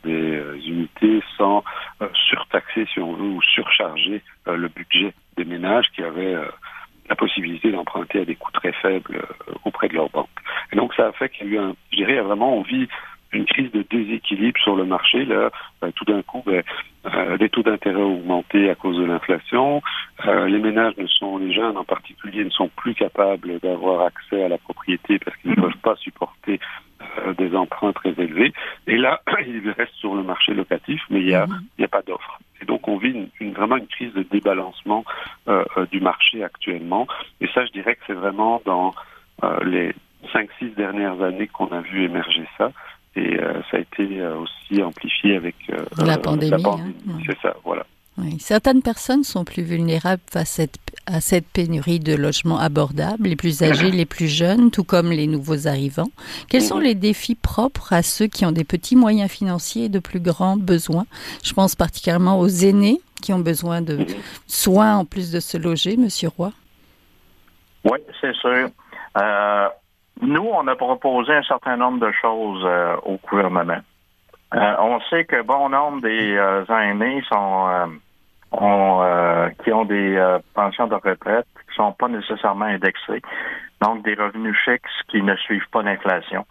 des 0.03 0.41
unités 0.65 1.21
sans 1.38 1.63
surtaxer, 2.29 2.88
si 2.91 3.00
on 3.00 3.13
veut, 3.13 3.29
ou 3.29 3.41
surcharger 3.43 4.23
le 4.47 4.67
budget 4.69 5.13
des 5.38 5.45
ménages 5.45 5.85
qui 5.93 6.01
avaient 6.01 6.35
la 7.09 7.15
possibilité 7.15 7.71
d'emprunter 7.71 8.21
à 8.21 8.25
des 8.25 8.35
coûts 8.35 8.51
très 8.53 8.71
faibles 8.71 9.21
auprès 9.65 9.88
de 9.88 9.93
leur 9.93 10.09
banque. 10.09 10.29
Et 10.71 10.77
donc 10.77 10.95
ça 10.95 11.07
a 11.07 11.12
fait 11.12 11.29
qu'il 11.29 11.47
y 11.47 11.50
a 11.51 11.53
eu 11.53 11.59
un, 11.59 11.75
je 11.91 11.97
dirais, 11.97 12.21
vraiment, 12.21 12.57
on 12.57 12.62
vit 12.62 12.88
une 13.33 13.45
crise 13.45 13.71
de 13.71 13.85
déséquilibre 13.89 14.59
sur 14.61 14.75
le 14.75 14.85
marché. 14.85 15.25
Là, 15.25 15.49
ben, 15.81 15.91
tout 15.91 16.05
d'un 16.05 16.21
coup, 16.21 16.43
ben, 16.45 16.63
euh, 17.05 17.37
les 17.37 17.49
taux 17.49 17.63
d'intérêt 17.63 18.01
ont 18.01 18.15
augmenté 18.15 18.69
à 18.69 18.75
cause 18.75 18.97
de 18.97 19.03
l'inflation. 19.03 19.81
Euh, 20.25 20.47
les 20.47 20.59
ménages 20.59 20.95
ne 20.97 21.07
sont, 21.07 21.37
les 21.37 21.53
jeunes 21.53 21.77
en 21.77 21.83
particulier, 21.83 22.43
ne 22.43 22.49
sont 22.49 22.69
plus 22.69 22.93
capables 22.93 23.59
d'avoir 23.59 24.05
accès 24.05 24.43
à 24.43 24.47
la 24.47 24.57
propriété 24.57 25.19
parce 25.19 25.35
qu'ils 25.37 25.51
ne 25.51 25.55
peuvent 25.55 25.77
pas 25.81 25.95
supporter 25.97 26.59
euh, 27.19 27.33
des 27.33 27.55
emprunts 27.55 27.93
très 27.93 28.11
élevés. 28.11 28.53
Et 28.87 28.97
là, 28.97 29.21
ils 29.45 29.69
restent 29.71 29.95
sur 29.95 30.15
le 30.15 30.23
marché 30.23 30.53
locatif, 30.53 31.01
mais 31.09 31.19
il 31.19 31.27
n'y 31.27 31.33
a, 31.33 31.45
a 31.45 31.87
pas 31.87 32.01
d'offre. 32.01 32.39
Et 32.61 32.65
donc, 32.65 32.87
on 32.87 32.97
vit 32.97 33.29
une, 33.41 33.53
vraiment 33.53 33.75
une 33.77 33.87
crise 33.87 34.13
de 34.13 34.23
débalancement 34.23 35.03
du 35.91 35.99
marché 35.99 36.41
actuellement. 36.45 37.07
Et 37.41 37.47
ça, 37.47 37.65
je 37.65 37.71
dirais 37.73 37.95
que 37.95 38.01
c'est 38.07 38.13
vraiment 38.13 38.61
dans 38.63 38.93
les 39.65 39.93
cinq, 40.31 40.49
six 40.59 40.69
dernières 40.69 41.21
années 41.21 41.47
qu'on 41.47 41.67
a 41.67 41.81
vu 41.81 42.03
émerger 42.03 42.45
ça. 42.57 42.71
Et 43.15 43.39
euh, 43.39 43.62
ça 43.70 43.77
a 43.77 43.79
été 43.79 44.20
euh, 44.20 44.38
aussi 44.38 44.82
amplifié 44.82 45.36
avec 45.36 45.55
euh, 45.70 45.86
la 46.03 46.17
pandémie. 46.17 46.63
Hein. 46.65 47.20
C'est 47.25 47.38
ça, 47.41 47.55
voilà. 47.63 47.86
Oui. 48.17 48.38
Certaines 48.39 48.84
personnes 48.84 49.24
sont 49.24 49.43
plus 49.43 49.63
vulnérables 49.63 50.22
face 50.32 50.60
à 50.60 50.63
cette, 50.63 50.77
à 51.08 51.20
cette, 51.20 51.48
pénurie 51.48 52.00
de 52.00 52.13
logements 52.13 52.60
abordables, 52.60 53.27
les 53.27 53.36
plus 53.36 53.63
âgés, 53.63 53.89
les 53.89 54.05
plus 54.05 54.27
jeunes, 54.27 54.70
tout 54.70 54.84
comme 54.84 55.12
les 55.12 55.25
nouveaux 55.25 55.67
arrivants. 55.67 56.12
Quels 56.48 56.62
sont 56.62 56.77
les 56.77 56.93
défis 56.93 57.34
propres 57.34 57.91
à 57.91 58.03
ceux 58.03 58.27
qui 58.27 58.46
ont 58.46 58.51
des 58.51 58.63
petits 58.63 58.96
moyens 58.96 59.32
financiers 59.32 59.86
et 59.86 59.89
de 59.89 59.98
plus 59.98 60.20
grands 60.20 60.58
besoins? 60.58 61.05
Je 61.43 61.53
pense 61.53 61.75
particulièrement 61.75 62.39
aux 62.39 62.48
aînés 62.48 63.01
qui 63.24 63.34
ont 63.34 63.39
besoin 63.39 63.82
de 63.82 63.98
mhm. 63.98 64.08
soins 64.46 64.98
en 64.98 65.05
plus 65.05 65.32
de 65.32 65.39
se 65.39 65.58
loger, 65.58 65.98
Monsieur 65.98 66.29
Roy. 66.29 66.51
Oui, 67.84 67.98
c'est 68.22 68.36
sûr. 68.36 68.70
Euh, 69.17 69.67
nous, 70.23 70.49
on 70.53 70.67
a 70.67 70.75
proposé 70.75 71.33
un 71.33 71.43
certain 71.43 71.77
nombre 71.77 71.99
de 71.99 72.11
choses 72.13 72.63
euh, 72.65 72.95
au 73.03 73.19
gouvernement. 73.29 73.79
Euh, 74.55 74.75
on 74.79 74.99
sait 75.09 75.25
que 75.25 75.41
bon 75.41 75.69
nombre 75.69 76.01
des 76.01 76.35
euh, 76.35 76.65
aînés 76.67 77.23
sont 77.27 77.99
ont, 78.51 79.49
qui 79.63 79.73
ont 79.73 79.85
des 79.85 80.37
pensions 80.53 80.87
de 80.87 80.93
retraite 80.93 81.47
qui 81.67 81.75
sont 81.75 81.91
pas 81.93 82.07
nécessairement 82.07 82.65
indexées, 82.65 83.23
donc 83.81 84.03
des 84.03 84.13
revenus 84.13 84.55
fixes 84.63 85.01
qui 85.09 85.23
ne 85.23 85.35
suivent 85.37 85.69
pas 85.71 85.81
l'inflation. 85.81 86.45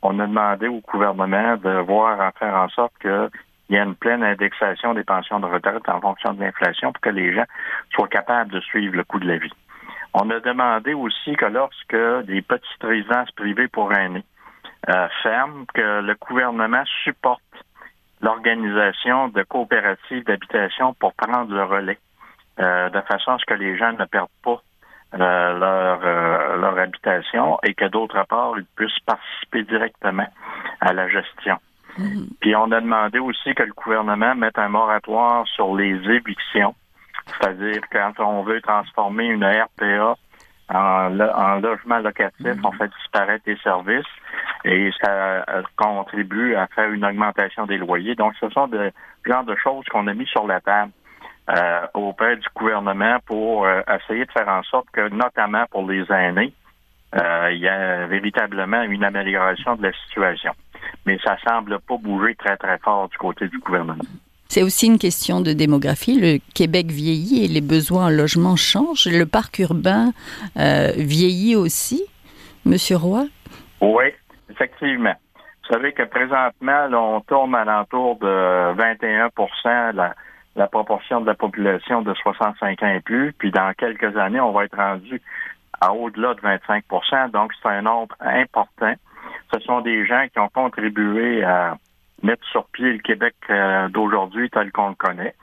On 0.00 0.18
a 0.20 0.26
demandé 0.26 0.68
au 0.68 0.80
gouvernement 0.80 1.56
de 1.56 1.80
voir 1.80 2.18
à 2.18 2.32
faire 2.32 2.54
en 2.54 2.68
sorte 2.70 2.94
qu'il 3.00 3.28
y 3.68 3.74
ait 3.76 3.82
une 3.82 3.94
pleine 3.94 4.24
indexation 4.24 4.94
des 4.94 5.04
pensions 5.04 5.38
de 5.38 5.46
retraite 5.46 5.86
en 5.86 6.00
fonction 6.00 6.32
de 6.32 6.40
l'inflation 6.40 6.92
pour 6.92 7.00
que 7.02 7.10
les 7.10 7.34
gens 7.34 7.44
soient 7.94 8.08
capables 8.08 8.50
de 8.50 8.60
suivre 8.60 8.96
le 8.96 9.04
coût 9.04 9.18
de 9.18 9.28
la 9.28 9.36
vie. 9.36 9.52
On 10.14 10.30
a 10.30 10.38
demandé 10.38 10.94
aussi 10.94 11.34
que 11.34 11.46
lorsque 11.46 12.26
des 12.26 12.40
petites 12.40 12.82
résidences 12.82 13.30
privées 13.32 13.66
pour 13.66 13.92
aînés 13.92 14.24
euh, 14.88 15.08
ferment, 15.22 15.64
que 15.74 16.00
le 16.02 16.14
gouvernement 16.14 16.84
supporte 17.02 17.42
l'organisation 18.20 19.28
de 19.28 19.42
coopératives 19.42 20.24
d'habitation 20.24 20.94
pour 20.94 21.14
prendre 21.14 21.52
le 21.52 21.64
relais, 21.64 21.98
euh, 22.60 22.88
de 22.90 23.00
façon 23.00 23.32
à 23.32 23.38
ce 23.38 23.44
que 23.44 23.54
les 23.54 23.76
gens 23.76 23.92
ne 23.92 24.04
perdent 24.04 24.28
pas 24.44 24.62
euh, 25.14 25.58
leur, 25.58 26.00
euh, 26.04 26.56
leur 26.58 26.78
habitation 26.78 27.58
et 27.64 27.74
que 27.74 27.86
d'autre 27.86 28.24
part, 28.28 28.52
ils 28.56 28.64
puissent 28.76 29.00
participer 29.04 29.64
directement 29.64 30.28
à 30.80 30.92
la 30.92 31.08
gestion. 31.08 31.56
Mm-hmm. 31.98 32.28
Puis 32.40 32.54
on 32.54 32.70
a 32.70 32.80
demandé 32.80 33.18
aussi 33.18 33.52
que 33.54 33.64
le 33.64 33.72
gouvernement 33.72 34.36
mette 34.36 34.58
un 34.58 34.68
moratoire 34.68 35.46
sur 35.48 35.74
les 35.74 35.94
évictions 36.08 36.74
c'est-à-dire 37.44 37.82
quand 37.92 38.12
on 38.20 38.42
veut 38.42 38.60
transformer 38.62 39.26
une 39.26 39.44
RPA 39.44 40.16
en, 40.70 41.08
logement 41.60 41.98
locatif, 41.98 42.56
on 42.64 42.72
fait 42.72 42.88
disparaître 43.00 43.44
les 43.46 43.58
services 43.58 44.06
et 44.64 44.90
ça 45.00 45.10
euh, 45.10 45.62
contribue 45.76 46.54
à 46.54 46.66
faire 46.68 46.90
une 46.90 47.04
augmentation 47.04 47.66
des 47.66 47.76
loyers. 47.76 48.14
Donc, 48.14 48.32
ce 48.40 48.48
sont 48.50 48.68
des 48.68 48.90
genres 49.26 49.44
de 49.44 49.54
choses 49.56 49.84
qu'on 49.90 50.06
a 50.06 50.14
mis 50.14 50.26
sur 50.26 50.46
la 50.46 50.60
table 50.60 50.92
euh, 51.50 51.86
auprès 51.92 52.36
du 52.36 52.46
gouvernement 52.56 53.18
pour 53.26 53.66
euh, 53.66 53.82
essayer 53.94 54.24
de 54.24 54.32
faire 54.32 54.48
en 54.48 54.62
sorte 54.62 54.86
que, 54.90 55.08
notamment 55.10 55.66
pour 55.70 55.86
les 55.88 56.10
aînés, 56.10 56.54
euh, 57.14 57.50
il 57.52 57.58
y 57.58 57.68
a 57.68 58.06
véritablement 58.06 58.82
une 58.82 59.04
amélioration 59.04 59.76
de 59.76 59.82
la 59.82 59.92
situation. 60.06 60.52
Mais 61.04 61.18
ça 61.22 61.36
semble 61.46 61.78
pas 61.80 61.98
bouger 61.98 62.34
très, 62.36 62.56
très 62.56 62.78
fort 62.78 63.10
du 63.10 63.18
côté 63.18 63.48
du 63.48 63.58
gouvernement. 63.58 64.02
C'est 64.54 64.62
aussi 64.62 64.86
une 64.86 65.00
question 65.00 65.40
de 65.40 65.52
démographie. 65.52 66.16
Le 66.16 66.38
Québec 66.54 66.86
vieillit 66.86 67.44
et 67.44 67.48
les 67.48 67.60
besoins 67.60 68.06
en 68.06 68.08
logement 68.08 68.54
changent. 68.54 69.08
Le 69.10 69.26
parc 69.26 69.58
urbain 69.58 70.12
euh, 70.56 70.92
vieillit 70.94 71.56
aussi, 71.56 72.04
Monsieur 72.64 72.96
Roy? 72.96 73.24
Oui, 73.80 74.04
effectivement. 74.48 75.14
Vous 75.34 75.74
savez 75.74 75.92
que 75.92 76.04
présentement, 76.04 76.86
on 76.92 77.20
tourne 77.22 77.52
à 77.56 77.64
l'entour 77.64 78.16
de 78.20 78.74
21 78.76 79.30
la, 79.92 80.14
la 80.54 80.66
proportion 80.68 81.20
de 81.20 81.26
la 81.26 81.34
population 81.34 82.02
de 82.02 82.14
65 82.14 82.80
ans 82.80 82.94
et 82.94 83.00
plus. 83.00 83.32
Puis 83.36 83.50
dans 83.50 83.72
quelques 83.76 84.16
années, 84.16 84.38
on 84.38 84.52
va 84.52 84.66
être 84.66 84.76
rendu 84.76 85.20
à 85.80 85.92
au-delà 85.92 86.34
de 86.34 86.40
25% 86.42 87.32
Donc, 87.32 87.50
c'est 87.60 87.70
un 87.70 87.82
nombre 87.82 88.14
important. 88.20 88.94
Ce 89.52 89.58
sont 89.62 89.80
des 89.80 90.06
gens 90.06 90.26
qui 90.32 90.38
ont 90.38 90.48
contribué 90.48 91.42
à 91.42 91.76
mettre 92.24 92.44
sur 92.48 92.66
pied 92.68 92.92
le 92.92 92.98
Québec 92.98 93.34
euh, 93.50 93.88
d'aujourd'hui 93.88 94.50
tel 94.50 94.72
qu'on 94.72 94.88
le 94.88 94.94
connaît. 94.94 95.34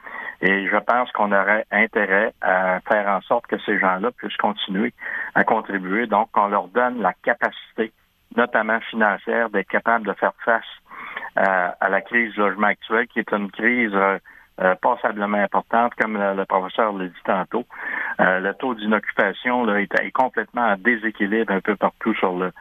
Et 0.42 0.68
je 0.68 0.78
pense 0.78 1.12
qu'on 1.12 1.32
aurait 1.32 1.66
intérêt 1.72 2.34
à 2.42 2.80
faire 2.82 3.08
en 3.08 3.22
sorte 3.22 3.46
que 3.46 3.60
ces 3.60 3.80
gens-là 3.80 4.10
puissent 4.12 4.38
continuer 4.38 4.92
à 5.36 5.44
contribuer. 5.44 6.08
Donc, 6.08 6.30
on 6.36 6.48
leur 6.48 6.68
donne 6.68 7.00
la 7.00 7.14
capacité, 7.14 7.94
notamment 8.36 8.80
financière, 8.90 9.52
d'être 9.52 9.70
capable 9.70 10.08
de 10.08 10.14
faire 10.14 10.34
face 10.44 10.66
euh, 11.38 11.70
à, 11.80 11.90
la 11.90 12.02
crise 12.02 12.34
du 12.34 12.40
logement 12.40 12.68
actuelle, 12.68 13.08
qui 13.08 13.20
est 13.20 13.32
une 13.32 13.52
crise 13.52 13.94
euh, 13.94 14.18
passablement 14.82 15.38
importante, 15.38 15.94
comme 15.96 16.18
le, 16.18 16.46
professeur 16.46 16.92
l'a 16.94 17.06
dit 17.06 17.24
tantôt. 17.24 17.66
le 18.18 18.52
taux 18.54 18.74
d'inoccupation 18.74 19.76
est, 19.76 19.94
est, 20.02 20.12
complètement 20.12 20.70
en 20.70 20.76
déséquilibre 20.78 21.54
un 21.54 21.62
peu 21.62 21.76
partout 21.76 22.16
sur 22.16 22.34
le 22.34 22.52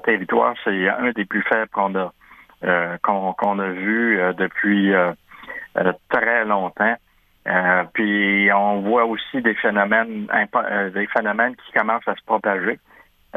territoire. 0.00 0.54
C'est 0.64 0.88
un 0.88 1.10
des 1.12 1.24
plus 1.24 1.42
faibles 1.42 1.70
qu'on 1.70 1.94
a 1.96 2.12
euh, 2.62 2.98
qu'on 3.02 3.58
a 3.58 3.68
vu 3.68 4.20
euh, 4.20 4.34
depuis 4.34 4.92
euh, 4.92 5.12
très 6.10 6.44
longtemps. 6.44 6.94
puis 7.94 8.50
on 8.52 8.80
voit 8.82 9.06
aussi 9.06 9.40
des 9.40 9.54
phénomènes 9.54 10.26
des 10.92 11.06
phénomènes 11.06 11.56
qui 11.56 11.72
commencent 11.72 12.06
à 12.06 12.14
se 12.14 12.24
propager. 12.24 12.78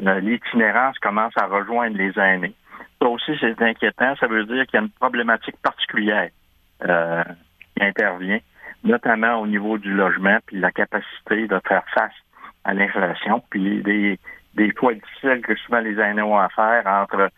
L'itinérance 0.02 1.00
commence 1.00 1.34
à 1.38 1.46
rejoindre 1.46 1.98
les 1.98 2.18
aînés. 2.20 2.54
Ça 3.02 3.08
aussi, 3.08 3.32
c'est 3.40 3.62
inquiétant. 3.62 4.14
Ça 4.18 4.28
veut 4.28 4.46
dire 4.46 4.66
qu'il 4.66 4.80
y 4.80 4.82
a 4.82 4.86
une 4.86 4.90
problématique 4.90 5.56
particulière 5.62 6.30
qui 6.82 7.84
intervient, 7.84 8.40
notamment 8.84 9.36
au 9.36 9.48
niveau 9.48 9.78
du 9.78 9.94
logement, 9.94 10.40
puis 10.48 10.60
la 10.60 10.72
capacité 10.72 11.48
de 11.48 11.60
faire 11.66 11.86
face 11.94 12.18
à 12.66 12.74
l'inflation, 12.74 13.42
puis 13.50 13.82
des, 13.84 14.20
des 14.56 14.72
fois 14.74 14.94
difficiles 14.94 15.42
que 15.44 15.56
souvent 15.56 15.80
les 15.80 15.98
aînés 16.00 16.22
ont 16.22 16.38
à 16.38 16.50
faire 16.50 16.86
entre 16.88 17.30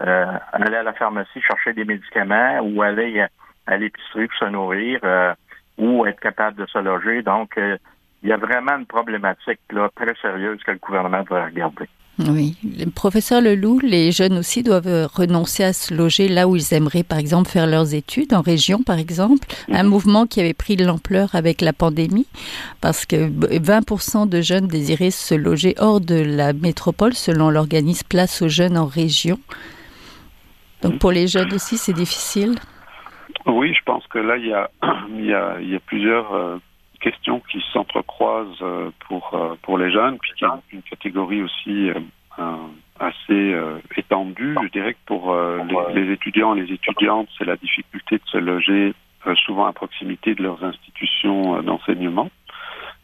euh, 0.00 0.38
aller 0.52 0.76
à 0.76 0.82
la 0.82 0.92
pharmacie 0.92 1.40
chercher 1.40 1.72
des 1.72 1.84
médicaments 1.84 2.58
ou 2.62 2.82
aller 2.82 3.24
à 3.66 3.76
l'épicerie 3.76 4.26
pour 4.26 4.38
se 4.38 4.44
nourrir 4.46 5.00
euh, 5.04 5.32
ou 5.78 6.06
être 6.06 6.20
capable 6.20 6.60
de 6.60 6.66
se 6.66 6.78
loger. 6.78 7.22
Donc, 7.22 7.56
euh, 7.58 7.76
il 8.22 8.30
y 8.30 8.32
a 8.32 8.36
vraiment 8.36 8.76
une 8.76 8.86
problématique 8.86 9.60
là, 9.70 9.88
très 9.94 10.14
sérieuse 10.20 10.60
que 10.64 10.72
le 10.72 10.78
gouvernement 10.78 11.22
doit 11.22 11.44
regarder. 11.44 11.88
Oui, 12.18 12.56
professeur 12.94 13.40
Leloup, 13.40 13.80
les 13.80 14.12
jeunes 14.12 14.38
aussi 14.38 14.62
doivent 14.62 15.08
renoncer 15.12 15.64
à 15.64 15.72
se 15.72 15.92
loger 15.92 16.28
là 16.28 16.46
où 16.46 16.54
ils 16.54 16.72
aimeraient, 16.72 17.02
par 17.02 17.18
exemple, 17.18 17.50
faire 17.50 17.66
leurs 17.66 17.92
études, 17.92 18.32
en 18.34 18.40
région, 18.40 18.84
par 18.84 18.98
exemple. 18.98 19.46
Un 19.68 19.82
mhm. 19.82 19.88
mouvement 19.88 20.26
qui 20.26 20.40
avait 20.40 20.54
pris 20.54 20.76
de 20.76 20.84
l'ampleur 20.84 21.34
avec 21.34 21.60
la 21.60 21.72
pandémie, 21.72 22.28
parce 22.80 23.04
que 23.04 23.28
20% 23.28 24.28
de 24.28 24.40
jeunes 24.40 24.68
désiraient 24.68 25.10
se 25.10 25.34
loger 25.34 25.74
hors 25.78 26.00
de 26.00 26.14
la 26.14 26.52
métropole, 26.52 27.14
selon 27.14 27.50
l'organisme 27.50 28.06
Place 28.08 28.42
aux 28.42 28.48
jeunes 28.48 28.78
en 28.78 28.86
région. 28.86 29.40
Donc 30.84 30.98
pour 30.98 31.12
les 31.12 31.26
jeunes 31.26 31.52
aussi, 31.54 31.78
c'est 31.78 31.94
difficile? 31.94 32.56
Oui, 33.46 33.72
je 33.74 33.82
pense 33.84 34.06
que 34.06 34.18
là, 34.18 34.36
il 34.36 34.46
y 34.46 34.52
a, 34.52 34.68
il 35.60 35.70
y 35.70 35.74
a, 35.74 35.80
plusieurs 35.80 36.32
euh, 36.34 36.58
questions 37.00 37.40
qui 37.50 37.62
s'entrecroisent 37.72 38.58
euh, 38.60 38.90
pour, 39.08 39.30
euh, 39.32 39.54
pour 39.62 39.78
les 39.78 39.90
jeunes, 39.90 40.18
puis 40.18 40.32
a 40.42 40.60
une 40.72 40.82
catégorie 40.82 41.42
aussi 41.42 41.90
assez 43.00 43.54
étendue. 43.96 44.56
Je 44.62 44.68
dirais 44.68 44.94
que 44.94 45.06
pour 45.06 45.34
les, 45.34 46.02
les, 46.02 46.12
étudiants 46.12 46.54
et 46.54 46.62
les 46.62 46.72
étudiantes, 46.74 47.28
c'est 47.38 47.44
la 47.44 47.56
difficulté 47.56 48.16
de 48.16 48.26
se 48.26 48.38
loger 48.38 48.92
souvent 49.46 49.66
à 49.66 49.72
proximité 49.72 50.34
de 50.34 50.42
leurs 50.42 50.62
institutions 50.64 51.62
d'enseignement. 51.62 52.30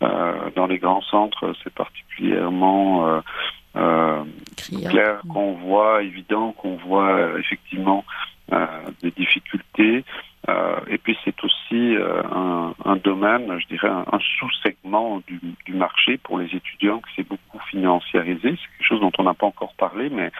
dans 0.00 0.66
les 0.68 0.78
grands 0.78 1.02
centres, 1.02 1.54
c'est 1.62 1.72
particulièrement 1.72 3.22
euh, 4.72 4.88
clair 4.88 5.20
qu'on 5.32 5.52
voit, 5.52 6.02
évident 6.02 6.52
qu'on 6.52 6.76
voit 6.76 7.38
effectivement 7.38 8.04
euh, 8.52 8.66
des 9.00 9.12
difficultés. 9.12 10.04
Euh, 10.48 10.80
et 10.88 10.98
puis 10.98 11.16
c'est 11.24 11.44
aussi 11.44 11.94
euh, 11.94 12.20
un, 12.24 12.74
un, 12.84 12.96
domaine, 12.96 13.60
je 13.60 13.66
dirais, 13.68 13.88
un, 13.88 14.18
sous-segment 14.38 15.22
du, 15.28 15.40
du, 15.66 15.72
marché 15.74 16.18
pour 16.18 16.40
les 16.40 16.46
étudiants 16.46 17.00
qui 17.00 17.14
s'est 17.14 17.28
beaucoup 17.28 17.60
financiarisé. 17.70 18.40
C'est 18.42 18.78
quelque 18.78 18.88
chose 18.88 19.00
dont 19.00 19.12
on 19.18 19.22
n'a 19.22 19.34
pas 19.34 19.46
encore 19.46 19.74
parlé, 19.74 20.10
mais 20.10 20.32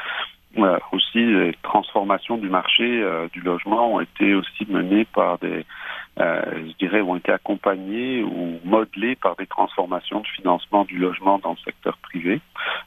aussi 0.90 1.24
les 1.24 1.54
transformations 1.62 2.36
du 2.36 2.48
marché 2.48 3.04
du 3.32 3.40
logement 3.42 3.94
ont 3.94 4.00
été 4.00 4.34
aussi 4.34 4.66
menées 4.68 5.04
par 5.04 5.38
des, 5.38 5.64
je 6.18 6.76
dirais, 6.78 7.00
ont 7.00 7.16
été 7.16 7.32
accompagnées 7.32 8.22
ou 8.22 8.60
modelées 8.64 9.16
par 9.16 9.36
des 9.36 9.46
transformations 9.46 10.20
de 10.20 10.26
financement 10.26 10.84
du 10.84 10.98
logement 10.98 11.38
dans 11.38 11.50
le 11.50 11.56
secteur 11.64 11.96
privé. 11.98 12.40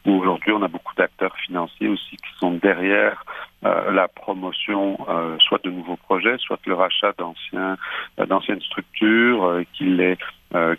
Aujourd'hui 0.06 0.52
on 0.52 0.62
a 0.62 0.68
beaucoup 0.68 0.94
d'acteurs 0.96 1.36
financiers 1.38 1.88
aussi 1.88 2.18
qui 2.18 2.40
sont 2.40 2.52
derrière 2.52 3.24
euh, 3.66 3.92
la 3.92 4.10
promotion 4.10 4.98
euh, 5.08 5.38
soit 5.40 5.64
de 5.64 5.70
nouveaux 5.70 5.96
projets, 5.96 6.36
soit 6.40 6.60
le 6.66 6.74
rachat 6.74 7.14
d'anciens 7.18 7.78
euh, 8.20 8.26
d'anciennes 8.26 8.62
structures 8.62 9.62
qui 9.74 9.86
les 9.86 10.18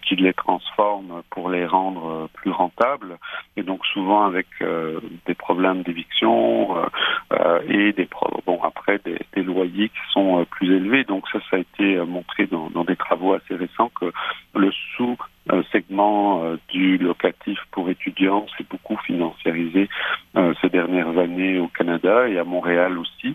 qui 0.07 0.17
les 0.17 0.33
transforment 0.33 1.23
pour 1.31 1.51
les 1.51 1.67
rendre 1.67 2.29
plus 2.35 2.51
rentables 2.51 3.19
et 3.57 3.63
donc 3.63 3.85
souvent 3.87 4.25
avec 4.25 4.47
des 5.27 5.35
problèmes 5.35 5.83
d'éviction 5.83 6.77
et 7.69 7.93
des 7.93 8.09
bon 8.47 8.61
après 8.63 9.01
des, 9.05 9.19
des, 9.35 9.43
loyers 9.43 9.89
qui 9.89 10.13
sont 10.13 10.45
plus 10.51 10.77
élevés 10.77 11.05
donc 11.05 11.25
ça 11.33 11.41
ça 11.51 11.57
a 11.57 11.59
été 11.59 11.97
montré 12.07 12.47
dans, 12.47 12.71
dans 12.71 12.85
des 12.85 12.97
travaux 12.97 13.35
assez 13.35 13.57
récents 13.57 13.91
que 14.01 14.13
le 14.55 14.71
sous 14.97 15.17
segment 15.73 16.43
du 16.69 16.97
locatif 16.99 17.59
pour 17.73 17.91
étudiants 17.91 18.47
s'est 18.57 18.67
beaucoup 18.71 18.97
financiarisé 18.99 19.89
ces 20.61 20.69
dernières 20.69 21.19
années 21.19 21.59
au 21.59 21.69
Canada 21.69 22.29
et 22.29 22.39
à 22.39 22.45
Montréal 22.45 22.99
aussi. 22.99 23.35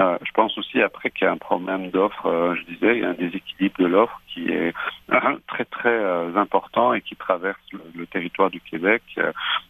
Euh, 0.00 0.16
je 0.22 0.30
pense 0.32 0.56
aussi 0.56 0.80
après 0.80 1.10
qu'il 1.10 1.26
y 1.26 1.28
a 1.28 1.32
un 1.32 1.36
problème 1.36 1.90
d'offre, 1.90 2.26
euh, 2.26 2.54
je 2.54 2.72
disais, 2.72 2.96
il 2.96 3.02
y 3.02 3.04
a 3.04 3.10
un 3.10 3.14
déséquilibre 3.14 3.76
de 3.78 3.86
l'offre 3.86 4.20
qui 4.32 4.48
est 4.48 4.72
euh, 5.12 5.36
très 5.46 5.64
très 5.64 6.36
important 6.36 6.92
et 6.92 7.00
qui 7.00 7.16
traverse 7.16 7.60
le, 7.72 8.06
territoire 8.06 8.50
du 8.50 8.60
Québec. 8.60 9.02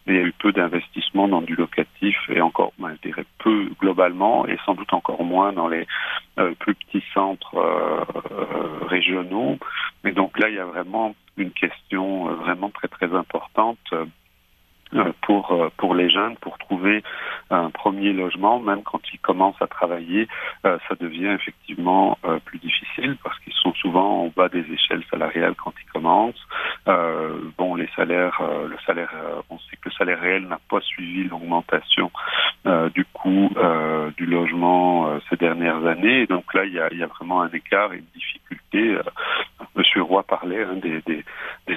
il 0.06 0.14
y 0.14 0.18
a 0.18 0.22
eu 0.22 0.32
peu 0.32 0.52
d'investissements 0.52 1.28
dans 1.28 1.42
du 1.42 1.54
locatif 1.54 2.16
et 2.28 2.40
encore, 2.40 2.72
ben, 2.78 2.96
je 2.96 3.08
dirais 3.08 3.24
peu 3.38 3.68
globalement 3.80 4.46
et 4.46 4.58
sans 4.64 4.74
doute 4.74 4.92
encore 4.92 5.22
moins 5.24 5.52
dans 5.52 5.68
les 5.68 5.86
plus 6.58 6.74
petits 6.74 7.04
centres 7.12 7.56
régionaux. 8.86 9.58
Mais 10.04 10.12
donc 10.12 10.38
là, 10.38 10.48
il 10.48 10.54
y 10.54 10.58
a 10.58 10.64
vraiment 10.64 11.14
une 11.36 11.52
question 11.52 12.26
vraiment 12.34 12.70
très 12.70 12.88
très 12.88 13.14
importante 13.14 13.78
euh, 14.92 15.12
pour 15.22 15.52
euh, 15.52 15.68
pour 15.76 15.94
les 15.94 16.10
jeunes 16.10 16.34
pour 16.38 16.58
trouver 16.58 17.04
un 17.50 17.70
premier 17.70 18.12
logement 18.12 18.60
même 18.60 18.82
quand 18.82 19.00
ils 19.12 19.18
commencent 19.18 19.60
à 19.60 19.66
travailler 19.66 20.28
euh, 20.64 20.78
ça 20.88 20.94
devient 20.98 21.36
effectivement 21.38 22.18
plus 22.44 22.58
difficile 22.58 23.16
parce 23.22 23.38
qu'ils 23.40 23.52
sont 23.52 23.72
souvent 23.74 24.24
en 24.24 24.32
bas 24.34 24.48
des 24.48 24.64
échelles 24.72 25.02
salariales 25.10 25.54
quand 25.56 25.72
ils 25.82 25.90
commencent. 25.92 26.46
Bon 27.58 27.74
les 27.74 27.88
salaires 27.96 28.40
le 28.68 28.76
salaire 28.86 29.12
on 29.48 29.58
sait 29.58 29.76
que 29.76 29.88
le 29.88 29.92
salaire 29.92 30.20
réel 30.20 30.46
n'a 30.46 30.60
pas 30.70 30.80
suivi 30.80 31.24
l'augmentation 31.24 32.10
du 32.94 33.04
coût 33.12 33.50
du 34.16 34.26
logement 34.26 35.18
ces 35.28 35.36
dernières 35.36 35.84
années. 35.86 36.26
Donc 36.26 36.52
là 36.54 36.64
il 36.64 36.72
y 36.72 36.80
a, 36.80 36.88
il 36.92 36.98
y 36.98 37.02
a 37.02 37.06
vraiment 37.06 37.42
un 37.42 37.50
écart 37.50 37.92
et 37.92 37.98
une 37.98 38.04
difficulté 38.14 38.96
Monsieur 39.76 40.02
Roy 40.02 40.22
parlait 40.22 40.62
hein, 40.62 40.76
des, 40.76 41.24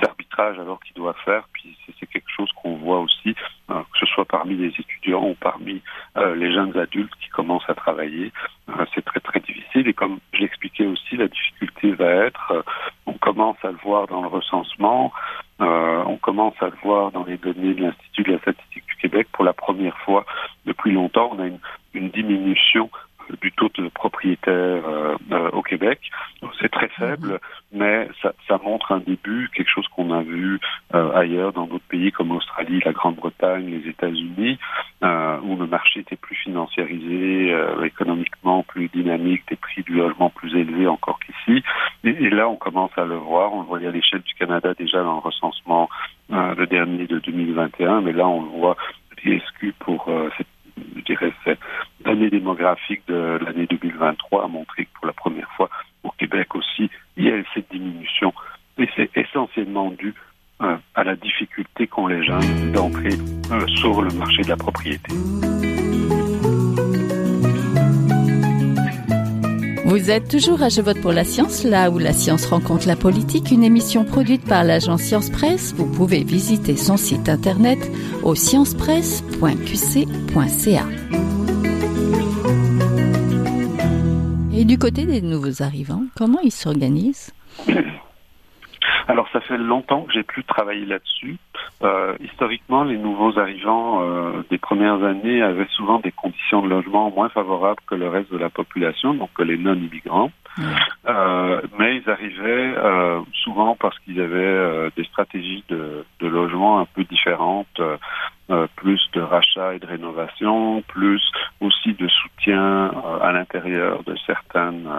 arbitrages 0.02 0.60
alors 0.60 0.80
qu'il 0.82 0.96
doit 0.96 1.16
faire, 1.26 1.44
puis 1.54 1.78
c'est 2.00 2.08
quelque 2.08 2.30
chose 2.36 2.50
qu'on 2.62 2.76
voit 2.76 3.00
aussi, 3.00 3.36
euh, 3.70 3.80
que 3.80 4.00
ce 4.00 4.06
soit 4.08 4.26
parmi 4.26 4.56
les 4.56 4.68
étudiants 4.68 5.28
ou 5.30 5.36
parmi 5.36 5.82
euh, 6.18 6.36
les 6.36 6.52
jeunes 6.52 6.76
adultes 6.78 7.14
qui 7.22 7.30
commencent 7.30 7.70
à 7.70 7.76
travailler. 7.76 8.32
Euh, 8.70 8.86
c'est 8.94 9.06
très 9.06 9.20
très 9.20 9.40
difficile 9.40 9.88
et 9.88 9.94
comme 9.94 10.20
je 10.34 10.40
l'expliquais 10.40 10.86
aussi, 10.86 11.18
la 11.18 11.28
difficulté 11.28 11.92
va 11.92 12.10
être, 12.10 12.66
on 13.06 13.14
commence 13.14 13.58
à 13.64 13.72
le 13.72 13.78
voir 13.84 14.08
dans 14.08 14.22
le 14.22 14.28
recensement, 14.28 15.12
on 15.60 16.18
commence 16.18 16.56
à 16.62 16.66
le 16.66 16.78
voir 16.84 17.12
dans 17.12 17.24
les 17.24 17.38
données 17.38 17.74
de 17.74 17.84
l'Institut 17.84 18.24
de 18.24 18.34
la 18.34 18.40
statistique 18.40 18.86
du 18.86 18.96
Québec. 18.98 19.28
Pour 19.32 19.46
la 19.46 19.54
première 19.54 19.98
fois 20.00 20.26
depuis 20.66 20.92
longtemps, 20.92 21.32
on 21.34 21.40
a 21.40 21.48
une 21.94 22.10
diminution 22.10 22.90
du 23.42 23.52
taux 23.52 23.70
de 23.76 23.88
propriétaires 23.90 24.86
euh, 24.88 25.16
euh, 25.32 25.50
au 25.52 25.62
Québec. 25.62 26.00
C'est 26.62 26.72
très 26.72 26.90
faible, 26.90 27.40
mhm. 27.72 27.80
mais 27.80 28.08
ça, 28.22 28.34
ça, 28.48 28.60
montre 28.64 28.92
un 28.92 29.00
début, 29.00 29.50
quelque 29.56 29.70
chose 29.70 29.88
qu'on 29.96 30.12
a 30.12 30.22
vu 30.22 30.60
euh, 30.94 31.12
ailleurs 31.14 31.54
dans 31.54 31.66
d'autres 31.66 31.88
pays 31.90 32.12
comme 32.12 32.30
l'Australie, 32.30 32.82
la 32.86 32.92
Grande-Bretagne, 32.92 33.70
les 33.70 33.90
États-Unis, 33.90 34.60
où 35.44 35.58
le 35.58 35.68
marché 35.68 36.00
était 36.00 36.16
plus 36.16 36.36
financiarisé, 36.36 37.54
économiquement 37.84 38.64
plus 38.64 38.88
dynamique, 38.88 39.44
des 39.50 39.58
prix 39.58 39.84
du 39.84 39.96
logement 39.96 40.30
plus 40.30 40.56
élevés 40.56 40.88
encore 40.88 41.20
qu'ici. 41.20 41.62
Et, 42.06 42.10
et, 42.10 42.30
là, 42.30 42.48
on 42.48 42.56
commence 42.56 42.92
à 42.98 43.04
le 43.04 43.16
voir. 43.16 43.54
On 43.54 43.62
le 43.62 43.68
voyait 43.68 43.88
à 43.88 43.92
l'échelle 43.92 44.22
du 44.22 44.34
Canada 44.36 44.74
déjà 44.78 45.04
dans 45.04 45.16
le 45.16 45.20
recensement 45.20 45.90
le 46.30 46.66
dernier 46.66 47.06
de 47.06 47.20
2021, 47.20 48.02
mais 48.02 48.14
là, 48.14 48.28
on 48.28 48.44
le 48.44 48.50
voit 48.50 48.78
l'ISQ 49.26 49.74
pour 49.80 50.10
cette 50.38 50.48
je 50.78 51.02
dirais, 51.02 51.34
cette 51.44 51.60
année 52.06 52.30
démographique 52.30 53.02
de 53.08 53.40
l'année 53.44 53.68
2023 53.68 54.46
a 54.46 54.48
montré 54.48 54.86
que 54.86 54.90
pour 54.96 55.08
la 55.08 55.14
première 55.14 55.50
fois 55.56 55.70
au 56.04 56.12
Québec 56.12 56.56
aussi, 56.56 56.90
il 57.18 57.26
y 57.26 57.32
a 57.32 57.36
cette 57.54 57.72
diminution. 57.72 58.34
Et 58.78 58.90
c'est 58.96 59.10
essentiellement 59.16 59.92
dû 59.92 60.14
euh, 60.62 60.76
à 60.96 61.04
la 61.04 61.16
difficulté 61.16 61.88
qu'ont 61.88 62.08
les 62.08 62.24
jeunes 62.24 62.72
d'entrer 62.72 63.14
euh, 63.52 63.68
sur 63.68 64.02
le 64.02 64.12
marché 64.14 64.42
de 64.44 64.50
la 64.50 64.58
propriété. 64.58 65.14
Vous 69.86 70.10
êtes 70.10 70.30
toujours 70.30 70.64
à 70.64 70.70
Je 70.70 70.80
vote 70.82 71.02
pour 71.02 71.12
la 71.12 71.26
science, 71.26 71.66
là 71.66 71.92
où 71.92 72.00
la 72.00 72.14
science 72.14 72.46
rencontre 72.46 72.88
la 72.88 72.96
politique, 72.96 73.52
une 73.52 73.66
émission 73.66 74.06
produite 74.06 74.46
par 74.46 74.64
l'agence 74.64 75.02
Science 75.02 75.30
Presse. 75.30 75.74
Vous 75.76 75.86
pouvez 75.86 76.24
visiter 76.24 76.78
son 76.78 76.96
site 76.96 77.28
internet 77.28 77.92
au 78.24 78.34
sciencepresse.qc.ca. 78.34 80.86
Et 84.56 84.64
du 84.64 84.78
côté 84.78 85.06
des 85.06 85.22
nouveaux 85.22 85.62
arrivants, 85.62 86.06
comment 86.16 86.40
ils 86.42 86.52
s'organisent? 86.52 87.32
alors 89.08 89.28
ça 89.32 89.42
fait 89.42 89.58
longtemps 89.58 90.02
que 90.04 90.14
j'ai 90.14 90.24
plus 90.24 90.44
travaillé 90.44 90.86
là-dessus. 90.86 91.38
Euh, 91.84 92.16
historiquement, 92.22 92.84
les 92.84 92.98
nouveaux 92.98 93.38
arrivants 93.40 94.02
euh, 94.02 94.44
des 94.50 94.58
premières 94.58 95.04
années 95.04 95.42
avaient 95.42 95.68
souvent 95.72 96.00
des 96.00 96.12
conditions 96.12 96.62
de 96.62 96.70
logement 96.70 97.12
moins 97.12 97.30
favorables 97.30 97.82
que 97.88 97.96
le 97.96 98.08
reste 98.08 98.32
de 98.32 98.38
la 98.38 98.50
population, 98.50 99.14
donc 99.14 99.30
que 99.34 99.44
les 99.44 99.58
non-immigrants. 99.58 100.32
Euh, 101.08 101.62
mais 101.80 101.98
ils 101.98 102.10
arrivaient 102.10 102.76
euh, 102.78 103.20
souvent 103.44 103.76
parce 103.76 103.98
qu'ils 104.00 104.22
avaient 104.22 104.38
euh, 104.38 104.90
des 104.96 105.04
stratégies 105.06 105.64
de, 105.68 106.06
de, 106.20 106.28
logement 106.28 106.80
un 106.80 106.86
peu 106.86 107.04
différentes, 107.04 107.82
euh, 108.50 108.68
plus 108.76 109.02
de 109.14 109.22
rachat 109.22 109.76
et 109.76 109.80
de 109.80 109.86
rénovation, 109.86 110.82
plus 110.84 111.22
aussi 111.62 111.94
de 111.94 112.08
soutien 112.08 112.92
à 113.22 113.32
l'intérieur 113.32 114.04
de 114.04 114.16
certaines 114.26 114.90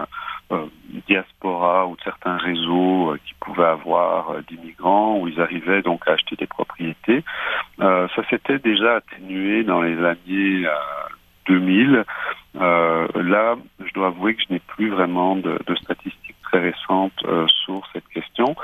diasporas 1.08 1.86
ou 1.86 1.96
de 1.96 2.02
certains 2.02 2.36
réseaux 2.36 3.16
qui 3.26 3.34
pouvaient 3.40 3.64
avoir 3.64 4.34
d'immigrants 4.48 5.18
où 5.18 5.28
ils 5.28 5.40
arrivaient 5.40 5.82
donc 5.82 6.06
à 6.06 6.12
acheter 6.12 6.36
des 6.36 6.46
propriétés. 6.46 7.24
ça 7.78 8.28
s'était 8.30 8.58
déjà 8.58 8.96
atténué 8.96 9.64
dans 9.64 9.82
les 9.82 9.98
années 10.04 10.66
2000. 11.46 12.04
Euh, 12.56 13.08
là, 13.14 13.56
je 13.84 13.92
dois 13.94 14.08
avouer 14.08 14.34
que 14.34 14.42
je 14.46 14.52
n'ai 14.52 14.60
plus 14.60 14.90
vraiment 14.90 15.36
de, 15.36 15.58
statistiques 15.82 16.36
très 16.42 16.60
récentes 16.60 17.12
euh, 17.24 17.46
sur 17.64 17.82
cette 17.92 18.06
question. 18.08 18.54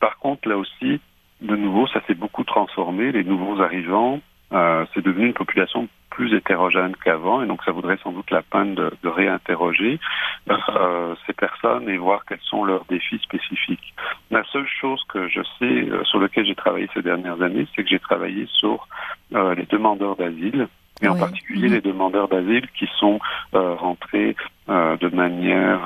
Par 0.00 0.18
contre, 0.18 0.48
là 0.48 0.56
aussi, 0.56 1.00
de 1.40 1.56
nouveau, 1.56 1.86
ça 1.88 2.00
s'est 2.06 2.14
beaucoup 2.14 2.44
transformé. 2.44 3.12
Les 3.12 3.24
nouveaux 3.24 3.60
arrivants, 3.60 4.20
euh, 4.52 4.84
c'est 4.94 5.04
devenu 5.04 5.26
une 5.26 5.34
population 5.34 5.88
plus 6.10 6.34
hétérogène 6.34 6.94
qu'avant, 7.04 7.42
et 7.42 7.46
donc 7.46 7.62
ça 7.64 7.72
voudrait 7.72 7.98
sans 8.02 8.12
doute 8.12 8.30
la 8.30 8.40
peine 8.40 8.74
de, 8.74 8.90
de 9.02 9.08
réinterroger 9.08 9.98
euh, 10.48 11.14
ces 11.26 11.34
personnes 11.34 11.90
et 11.90 11.98
voir 11.98 12.24
quels 12.24 12.40
sont 12.40 12.64
leurs 12.64 12.86
défis 12.86 13.18
spécifiques. 13.18 13.92
La 14.30 14.42
seule 14.44 14.68
chose 14.80 15.02
que 15.08 15.28
je 15.28 15.42
sais 15.58 15.90
euh, 15.90 16.04
sur 16.04 16.18
lequel 16.18 16.46
j'ai 16.46 16.54
travaillé 16.54 16.88
ces 16.94 17.02
dernières 17.02 17.42
années, 17.42 17.66
c'est 17.74 17.82
que 17.82 17.88
j'ai 17.88 17.98
travaillé 17.98 18.46
sur 18.46 18.88
les 19.30 19.66
demandeurs 19.68 20.16
d'asile 20.16 20.68
et 21.02 21.08
en 21.08 21.18
particulier 21.18 21.66
Mhm. 21.68 21.74
les 21.74 21.80
demandeurs 21.80 22.28
d'asile 22.28 22.66
qui 22.78 22.88
sont 22.98 23.18
rentrés 23.52 24.36
de 24.68 25.08
manière 25.08 25.80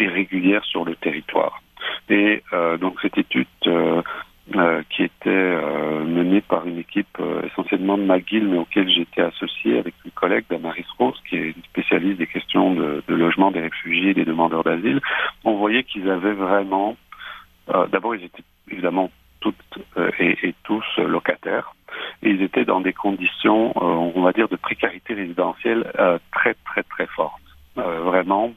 irrégulière 0.00 0.64
sur 0.64 0.84
le 0.84 0.96
territoire. 0.96 1.62
Et 2.10 2.42
donc 2.80 2.98
cette 3.00 3.16
étude 3.16 3.46
euh, 4.56 4.82
qui 4.90 5.04
était 5.04 5.30
euh, 5.30 6.04
menée 6.04 6.40
par 6.40 6.66
une 6.66 6.78
équipe 6.78 7.16
euh, 7.20 7.42
essentiellement 7.42 7.96
de 7.96 8.02
McGill, 8.02 8.48
mais 8.48 8.58
auquel 8.58 8.88
j'étais 8.90 9.22
associé 9.22 9.78
avec 9.78 9.94
une 10.04 10.10
collègue 10.10 10.44
d'Amaris 10.50 10.84
Rose, 10.98 11.20
qui 11.28 11.36
est 11.36 11.48
une 11.56 11.62
spécialiste 11.64 12.18
des 12.18 12.26
questions 12.26 12.74
de, 12.74 13.02
de 13.06 13.14
logement 13.14 13.50
des 13.50 13.60
réfugiés 13.60 14.10
et 14.10 14.14
des 14.14 14.24
demandeurs 14.24 14.64
d'asile, 14.64 15.00
on 15.44 15.56
voyait 15.56 15.84
qu'ils 15.84 16.10
avaient 16.10 16.34
vraiment... 16.34 16.96
euh, 17.72 17.86
D'abord, 17.86 18.14
ils 18.16 18.24
étaient 18.24 18.42
évidemment 18.70 19.10
toutes 19.40 19.56
euh, 19.96 20.10
et, 20.18 20.36
et 20.48 20.54
tous 20.64 20.84
locataires, 20.98 21.74
et 22.22 22.30
ils 22.30 22.42
étaient 22.42 22.64
dans 22.64 22.80
des 22.80 22.92
conditions, 22.92 23.72
on 23.76 24.22
va 24.22 24.32
dire, 24.32 24.48
de 24.48 24.56
précarité 24.56 25.14
résidentielle 25.14 25.84
très, 26.32 26.54
très, 26.64 26.82
très 26.84 27.06
fortes. 27.06 27.42
Vraiment, 27.76 28.52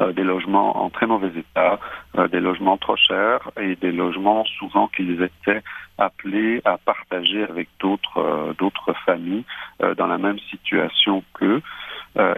euh, 0.00 0.12
des 0.12 0.24
logements 0.24 0.84
en 0.84 0.90
très 0.90 1.06
mauvais 1.06 1.30
état, 1.38 1.78
euh, 2.18 2.28
des 2.28 2.40
logements 2.40 2.76
trop 2.76 2.96
chers 2.96 3.50
et 3.60 3.76
des 3.76 3.92
logements 3.92 4.44
souvent 4.44 4.88
qu'ils 4.88 5.22
étaient 5.22 5.62
appelés 5.98 6.60
à 6.64 6.78
partager 6.78 7.44
avec 7.44 7.68
d'autres 7.78 8.18
euh, 8.18 8.92
familles 9.06 9.44
dans 9.96 10.06
la 10.06 10.18
même 10.18 10.38
situation 10.50 11.22
qu'eux. 11.34 11.60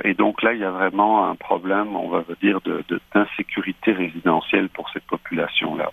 Et 0.04 0.14
donc 0.14 0.42
là, 0.42 0.54
il 0.54 0.60
y 0.60 0.64
a 0.64 0.70
vraiment 0.70 1.28
un 1.28 1.34
problème, 1.34 1.94
on 1.96 2.08
va 2.08 2.24
dire, 2.42 2.60
d'insécurité 3.14 3.92
résidentielle 3.92 4.68
pour 4.70 4.88
cette 4.90 5.04
population-là. 5.04 5.90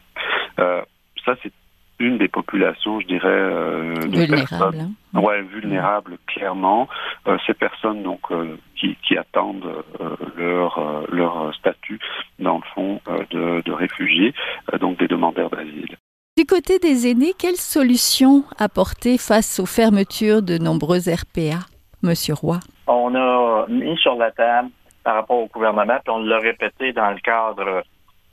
Ça, 1.25 1.35
c'est 1.43 1.51
une 1.99 2.17
des 2.17 2.27
populations, 2.27 2.99
je 2.99 3.07
dirais, 3.07 3.27
euh, 3.27 3.93
de 3.95 4.25
personnes 4.25 4.71
Vulnérable. 4.71 4.77
hein. 5.13 5.19
Ouais, 5.21 5.41
vulnérables, 5.43 6.17
clairement. 6.27 6.87
Euh, 7.27 7.37
ces 7.45 7.53
personnes 7.53 8.03
donc 8.03 8.19
euh, 8.31 8.57
qui, 8.75 8.95
qui 9.07 9.17
attendent 9.17 9.83
euh, 10.01 10.15
leur 10.35 10.77
euh, 10.79 11.05
leur 11.11 11.53
statut 11.55 11.99
dans 12.39 12.57
le 12.57 12.63
fond 12.73 12.99
euh, 13.07 13.23
de, 13.31 13.61
de 13.61 13.71
réfugiés, 13.71 14.33
euh, 14.73 14.77
donc 14.79 14.97
des 14.99 15.07
demandeurs 15.07 15.49
d'asile. 15.49 15.95
Du 16.35 16.45
côté 16.45 16.79
des 16.79 17.07
aînés, 17.07 17.33
quelles 17.37 17.57
solutions 17.57 18.43
apporter 18.57 19.19
face 19.19 19.59
aux 19.59 19.67
fermetures 19.67 20.41
de 20.41 20.57
nombreuses 20.57 21.07
RPA, 21.07 21.59
Monsieur 22.01 22.33
Roy? 22.33 22.59
On 22.87 23.13
a 23.13 23.67
mis 23.69 23.95
sur 23.97 24.15
la 24.15 24.31
table 24.31 24.69
par 25.03 25.15
rapport 25.15 25.37
au 25.37 25.47
gouvernement, 25.47 25.97
puis 26.03 26.11
on 26.13 26.23
l'a 26.23 26.39
répété 26.39 26.91
dans 26.91 27.11
le 27.11 27.19
cadre 27.19 27.83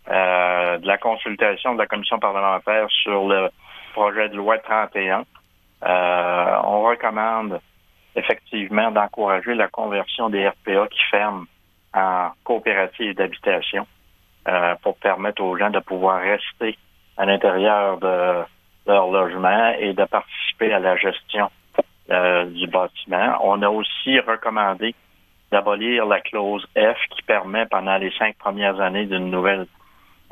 euh, 0.08 0.78
de 0.78 0.86
la 0.86 0.98
consultation 0.98 1.74
de 1.74 1.78
la 1.78 1.86
commission 1.86 2.18
parlementaire 2.18 2.86
sur 3.02 3.28
le 3.28 3.50
projet 3.92 4.28
de 4.28 4.36
loi 4.36 4.58
31. 4.58 5.24
Euh, 5.82 6.60
on 6.64 6.82
recommande 6.82 7.60
effectivement 8.16 8.90
d'encourager 8.90 9.54
la 9.54 9.68
conversion 9.68 10.30
des 10.30 10.48
RPA 10.48 10.88
qui 10.88 11.02
ferment 11.10 11.46
en 11.94 12.30
coopératives 12.44 13.14
d'habitation 13.14 13.86
euh, 14.48 14.74
pour 14.82 14.96
permettre 14.96 15.42
aux 15.42 15.56
gens 15.56 15.70
de 15.70 15.80
pouvoir 15.80 16.20
rester 16.20 16.76
à 17.16 17.26
l'intérieur 17.26 17.98
de 17.98 18.44
leur 18.86 19.10
logement 19.10 19.72
et 19.78 19.92
de 19.92 20.04
participer 20.04 20.72
à 20.72 20.78
la 20.78 20.96
gestion 20.96 21.50
euh, 22.10 22.44
du 22.46 22.66
bâtiment. 22.66 23.38
On 23.42 23.62
a 23.62 23.68
aussi 23.68 24.18
recommandé 24.20 24.94
d'abolir 25.52 26.06
la 26.06 26.20
clause 26.20 26.66
F 26.76 26.96
qui 27.10 27.22
permet 27.22 27.66
pendant 27.66 27.96
les 27.98 28.12
cinq 28.18 28.36
premières 28.38 28.80
années 28.80 29.06
d'une 29.06 29.30
nouvelle 29.30 29.66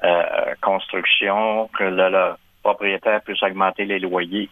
euh, 0.05 0.55
construction 0.63 1.69
que 1.77 1.85
le, 1.85 2.09
le 2.11 2.35
propriétaire 2.63 3.21
puisse 3.23 3.43
augmenter 3.43 3.85
les 3.85 3.99
loyers 3.99 4.49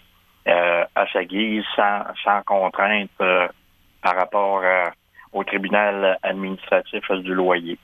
euh, 0.49 0.85
à 0.95 1.07
sa 1.13 1.25
guise 1.25 1.65
sans, 1.75 2.03
sans 2.25 2.43
contrainte 2.43 3.11
euh, 3.21 3.49
par 4.03 4.17
rapport 4.17 4.63
à- 4.65 4.91
au 5.33 5.45
tribunal 5.45 6.19
administratif 6.23 7.11
du 7.11 7.35
loyer. 7.35 7.79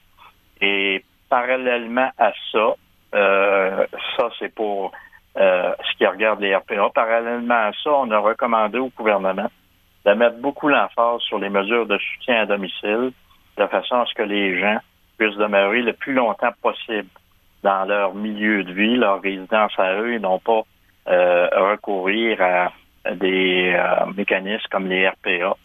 Et 0.60 1.04
parallèlement 1.28 2.10
à 2.18 2.32
ça, 2.52 2.74
euh, 3.14 3.86
ça 4.16 4.28
c'est 4.38 4.54
pour 4.54 4.92
euh, 5.36 5.72
ce 5.90 5.96
qui 5.98 6.06
regarde 6.06 6.40
les 6.40 6.54
RPA. 6.54 6.90
Parallèlement 6.94 7.54
à 7.68 7.72
ça, 7.82 7.90
on 7.90 8.10
a 8.10 8.18
recommandé 8.18 8.78
au 8.78 8.88
gouvernement 8.96 9.50
de 10.04 10.12
mettre 10.12 10.38
beaucoup 10.38 10.68
l'emphase 10.68 11.20
sur 11.22 11.38
les 11.38 11.48
mesures 11.48 11.86
de 11.86 11.98
soutien 11.98 12.42
à 12.42 12.46
domicile, 12.46 13.12
de 13.56 13.66
façon 13.66 13.96
à 14.00 14.06
ce 14.06 14.14
que 14.14 14.22
les 14.22 14.58
gens 14.60 14.78
puissent 15.18 15.36
demeurer 15.36 15.82
le 15.82 15.92
plus 15.92 16.12
longtemps 16.14 16.52
possible 16.62 17.08
dans 17.62 17.84
leur 17.84 18.14
milieu 18.14 18.64
de 18.64 18.72
vie, 18.72 18.96
leur 18.96 19.20
résidence 19.20 19.72
à 19.78 19.94
eux, 19.94 20.14
et 20.14 20.18
non 20.18 20.38
pas 20.38 20.62
euh, 21.08 21.48
recourir 21.52 22.40
à 22.42 22.72
des 23.14 23.74
euh, 23.74 24.06
mécanismes 24.16 24.66
comme 24.70 24.88
les 24.88 25.08
RPA 25.08 25.56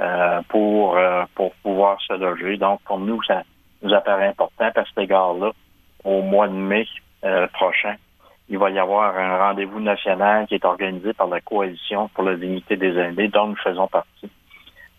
euh, 0.00 0.40
pour, 0.48 0.96
euh, 0.96 1.24
pour 1.34 1.52
pouvoir 1.56 2.00
se 2.00 2.12
loger. 2.12 2.56
Donc, 2.56 2.80
pour 2.82 2.98
nous, 2.98 3.22
ça 3.24 3.42
nous 3.82 3.92
apparaît 3.92 4.28
important 4.28 4.70
à 4.74 4.84
cet 4.84 4.98
égard-là. 4.98 5.50
Au 6.04 6.22
mois 6.22 6.48
de 6.48 6.54
mai 6.54 6.86
euh, 7.24 7.46
prochain, 7.48 7.96
il 8.48 8.58
va 8.58 8.70
y 8.70 8.78
avoir 8.78 9.16
un 9.18 9.38
rendez-vous 9.38 9.80
national 9.80 10.46
qui 10.46 10.54
est 10.54 10.64
organisé 10.64 11.12
par 11.12 11.26
la 11.26 11.40
Coalition 11.40 12.08
pour 12.14 12.24
la 12.24 12.36
dignité 12.36 12.76
des 12.76 12.96
aînés, 12.96 13.28
dont 13.28 13.48
nous 13.48 13.56
faisons 13.56 13.88
partie, 13.88 14.30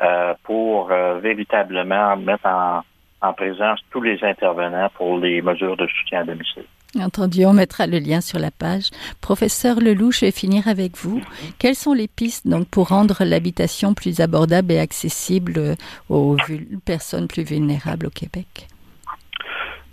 euh, 0.02 0.34
pour 0.44 0.90
véritablement 0.90 2.16
mettre 2.18 2.46
en, 2.46 2.82
en 3.22 3.34
présence 3.34 3.80
tous 3.92 4.02
les 4.02 4.18
intervenants 4.24 4.90
pour 4.96 5.18
les 5.18 5.42
mesures 5.42 5.78
de 5.78 5.88
soutien 5.88 6.22
à 6.22 6.24
domicile. 6.24 6.64
Entendu, 7.00 7.46
on 7.46 7.54
mettra 7.54 7.86
le 7.86 8.00
lien 8.00 8.20
sur 8.20 8.40
la 8.40 8.50
page. 8.50 8.90
Professeur 9.22 9.80
Lelouch, 9.80 10.22
je 10.22 10.26
vais 10.26 10.32
finir 10.32 10.68
avec 10.68 10.98
vous. 10.98 11.22
Quelles 11.60 11.76
sont 11.76 11.94
les 11.94 12.08
pistes 12.08 12.48
donc 12.48 12.68
pour 12.68 12.88
rendre 12.90 13.24
l'habitation 13.24 13.94
plus 13.94 14.22
abordable 14.22 14.72
et 14.72 14.80
accessible 14.80 15.76
aux 16.10 16.36
vul- 16.48 16.80
personnes 16.86 17.28
plus 17.28 17.44
vulnérables 17.44 18.08
au 18.08 18.10
Québec? 18.10 18.68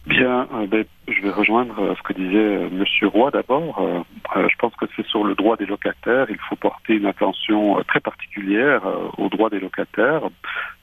Bien, 0.06 0.46
euh, 0.54 0.66
ben, 0.68 0.84
je 1.08 1.20
vais 1.20 1.30
rejoindre 1.30 1.74
euh, 1.80 1.94
ce 1.96 2.02
que 2.02 2.12
disait 2.12 2.36
euh, 2.36 2.68
Monsieur 2.70 3.08
Roy 3.08 3.32
d'abord. 3.32 4.04
Je 4.36 4.56
pense 4.58 4.74
que 4.76 4.86
c'est 4.94 5.06
sur 5.06 5.24
le 5.24 5.34
droit 5.34 5.56
des 5.56 5.66
locataires. 5.66 6.26
Il 6.30 6.38
faut 6.48 6.54
porter 6.54 6.94
une 6.94 7.06
attention 7.06 7.82
très 7.88 8.00
particulière 8.00 8.82
aux 9.18 9.28
droits 9.28 9.50
des 9.50 9.60
locataires. 9.60 10.22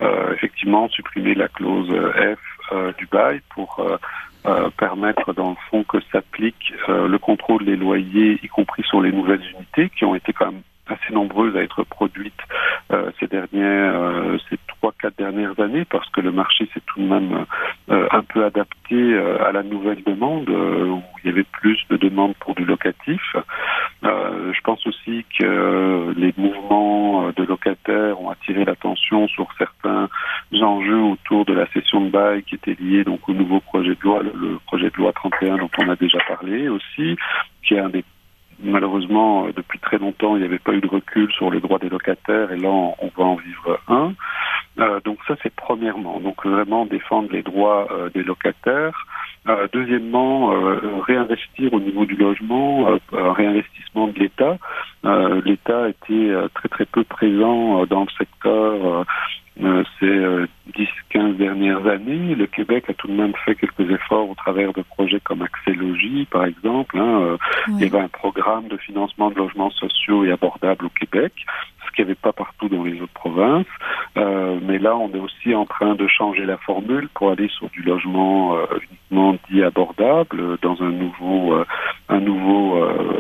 Euh, 0.02 0.34
effectivement, 0.34 0.90
supprimer 0.90 1.36
la 1.36 1.48
clause 1.48 1.90
F 1.90 2.96
du 2.98 3.06
bail 3.08 3.42
pour 3.54 3.86
permettre 4.78 5.34
dans 5.34 5.52
le 5.52 5.56
fond 5.70 5.84
que 5.84 6.00
s'applique 6.12 6.74
le 6.88 7.18
contrôle 7.18 7.66
des 7.66 7.76
loyers, 7.76 8.40
y 8.42 8.48
compris 8.48 8.84
sur 8.84 9.02
les 9.02 9.12
nouvelles 9.12 9.44
unités 9.56 9.90
qui 9.90 10.06
ont 10.06 10.16
été 10.16 10.34
quand 10.34 10.52
même 10.52 10.62
assez 10.88 11.14
nombreuses 11.14 11.56
à 11.56 11.62
être 11.62 11.84
produites 11.84 12.34
euh, 12.92 13.12
ces 13.20 13.28
dernières, 13.28 13.96
euh, 13.96 14.38
ces 14.50 14.58
trois, 14.68 14.94
quatre 15.00 15.18
dernières 15.18 15.60
années, 15.60 15.86
parce 15.86 16.10
que 16.10 16.22
le 16.22 16.32
marché 16.32 16.68
s'est 16.74 16.82
tout 16.86 17.00
de 17.00 17.08
même 17.08 17.46
euh, 17.90 18.08
un 18.12 18.22
peu 18.24 18.44
adapté 18.44 18.96
euh, 18.96 19.44
à 19.44 19.52
la 19.52 19.64
nouvelle 19.64 20.04
demande, 20.04 20.50
où 20.50 21.02
il 21.24 21.28
y 21.28 21.30
avait 21.30 21.44
plus 21.44 21.80
de 21.90 21.98
demandes 21.98 22.36
pour 22.40 22.56
du 22.56 22.66
locatif. 22.66 23.22
Je 24.04 24.62
pense 24.62 24.86
aussi 24.86 25.26
que 25.40 26.14
les 26.16 26.34
mouvements 26.38 27.32
de 27.32 27.44
locataires 27.44 28.20
ont 28.22 28.30
attiré 28.30 28.66
l'attention 28.66 29.28
sur 29.28 29.48
certains 29.58 30.10
enjeux 30.54 31.02
autour 31.02 31.46
de 31.46 31.54
la 31.54 31.66
cession 31.68 32.02
de 32.02 32.10
bail 32.10 32.44
qui 32.44 32.56
étaient 32.56 32.78
liés 32.80 33.04
donc 33.04 33.28
au 33.28 33.34
nouveau 33.34 33.60
projet 33.60 33.96
de 33.96 34.02
loi, 34.02 34.22
le, 34.22 34.32
le 34.36 34.60
projet 34.68 34.90
de 34.90 34.98
loi 34.98 35.12
31 35.14 35.58
dont 35.58 35.70
on 35.80 35.90
a 35.90 35.96
déjà 35.96 36.20
parlé 36.28 36.70
aussi, 36.70 37.18
qui 37.64 37.76
est 37.76 37.80
un 37.80 37.90
des 37.90 38.04
malheureusement, 38.64 39.46
euh, 39.46 39.52
depuis 39.56 39.80
très 39.80 39.98
longtemps, 39.98 40.36
il 40.36 40.40
n'y 40.40 40.46
avait 40.46 40.60
pas 40.60 40.74
eu 40.74 40.82
de 40.82 40.88
recul 40.88 41.32
sur 41.32 41.52
les 41.52 41.60
droits 41.60 41.80
des 41.80 41.90
locataires 41.90 42.52
et 42.52 42.58
là, 42.58 42.70
on, 42.70 43.12
va 43.18 43.24
en 43.24 43.36
vivre 43.36 43.80
un. 43.88 44.14
Euh, 44.80 45.00
donc 45.06 45.20
ça, 45.28 45.36
c'est 45.44 45.54
premièrement. 45.54 46.20
Donc 46.20 46.46
vraiment 46.46 46.86
défendre 46.86 47.30
les 47.32 47.44
droits 47.44 47.88
euh, 47.92 48.10
des 48.10 48.24
locataires. 48.24 49.06
Deuxièmement, 49.74 50.54
réinvestir 51.06 51.74
au 51.74 51.82
niveau 51.82 52.06
du 52.06 52.16
logement, 52.16 52.88
un 53.12 53.34
réinvestissement 53.34 54.08
de 54.08 54.18
l'État. 54.18 54.58
L'État 55.44 55.90
était 55.90 56.32
très 56.54 56.70
très 56.70 56.86
peu 56.86 57.04
présent 57.04 57.86
dans 57.86 58.06
le 58.06 58.10
secteur 58.18 59.06
ces 59.58 60.06
euh, 60.06 60.48
10-15 61.14 61.38
dernières 61.38 61.86
années. 61.86 62.36
Le 62.36 62.48
Québec 62.48 62.86
a 62.90 62.94
tout 62.94 63.08
de 63.08 63.14
même 63.14 63.34
fait 63.46 63.56
quelques 63.56 63.90
efforts 63.90 64.30
au 64.30 64.36
travers 64.36 64.74
de 64.74 64.82
projets 64.82 65.20
comme 65.20 65.42
Accès 65.42 65.74
Logis, 65.74 66.28
par 66.30 66.46
exemple. 66.46 66.98
Hein, 66.98 67.22
euh, 67.22 67.38
il 67.70 67.82
y 67.82 67.86
avait 67.86 68.00
un 68.00 68.08
programme 68.08 68.68
de 68.68 68.78
financement 68.78 69.30
de 69.30 69.36
logements 69.36 69.72
sociaux 69.72 70.26
et 70.26 70.32
abordables 70.32 70.86
au 70.86 70.90
Québec, 70.90 71.34
qu'il 71.94 72.06
n'y 72.06 72.12
avait 72.12 72.20
pas 72.20 72.34
partout 72.34 72.70
dans 72.70 72.84
les 72.84 73.02
autres 73.02 73.14
provinces. 73.14 73.66
Euh, 74.18 74.60
mais 74.62 74.78
là, 74.78 74.96
on 74.96 75.10
est 75.14 75.20
aussi 75.20 75.56
en 75.56 75.66
train 75.66 75.96
de 75.96 76.08
changer 76.08 76.46
la 76.46 76.58
formule 76.58 77.10
pour 77.14 77.32
aller 77.32 77.48
sur 77.50 77.70
du 77.70 77.82
logement 77.82 78.56
euh, 78.58 78.66
uniquement 78.90 79.38
dit 79.50 79.64
abordable, 79.64 80.40
euh, 80.40 80.58
dans 80.62 80.82
un 80.82 80.92
nouveau 80.92 81.56
un 82.10 82.20
nouveau 82.20 82.80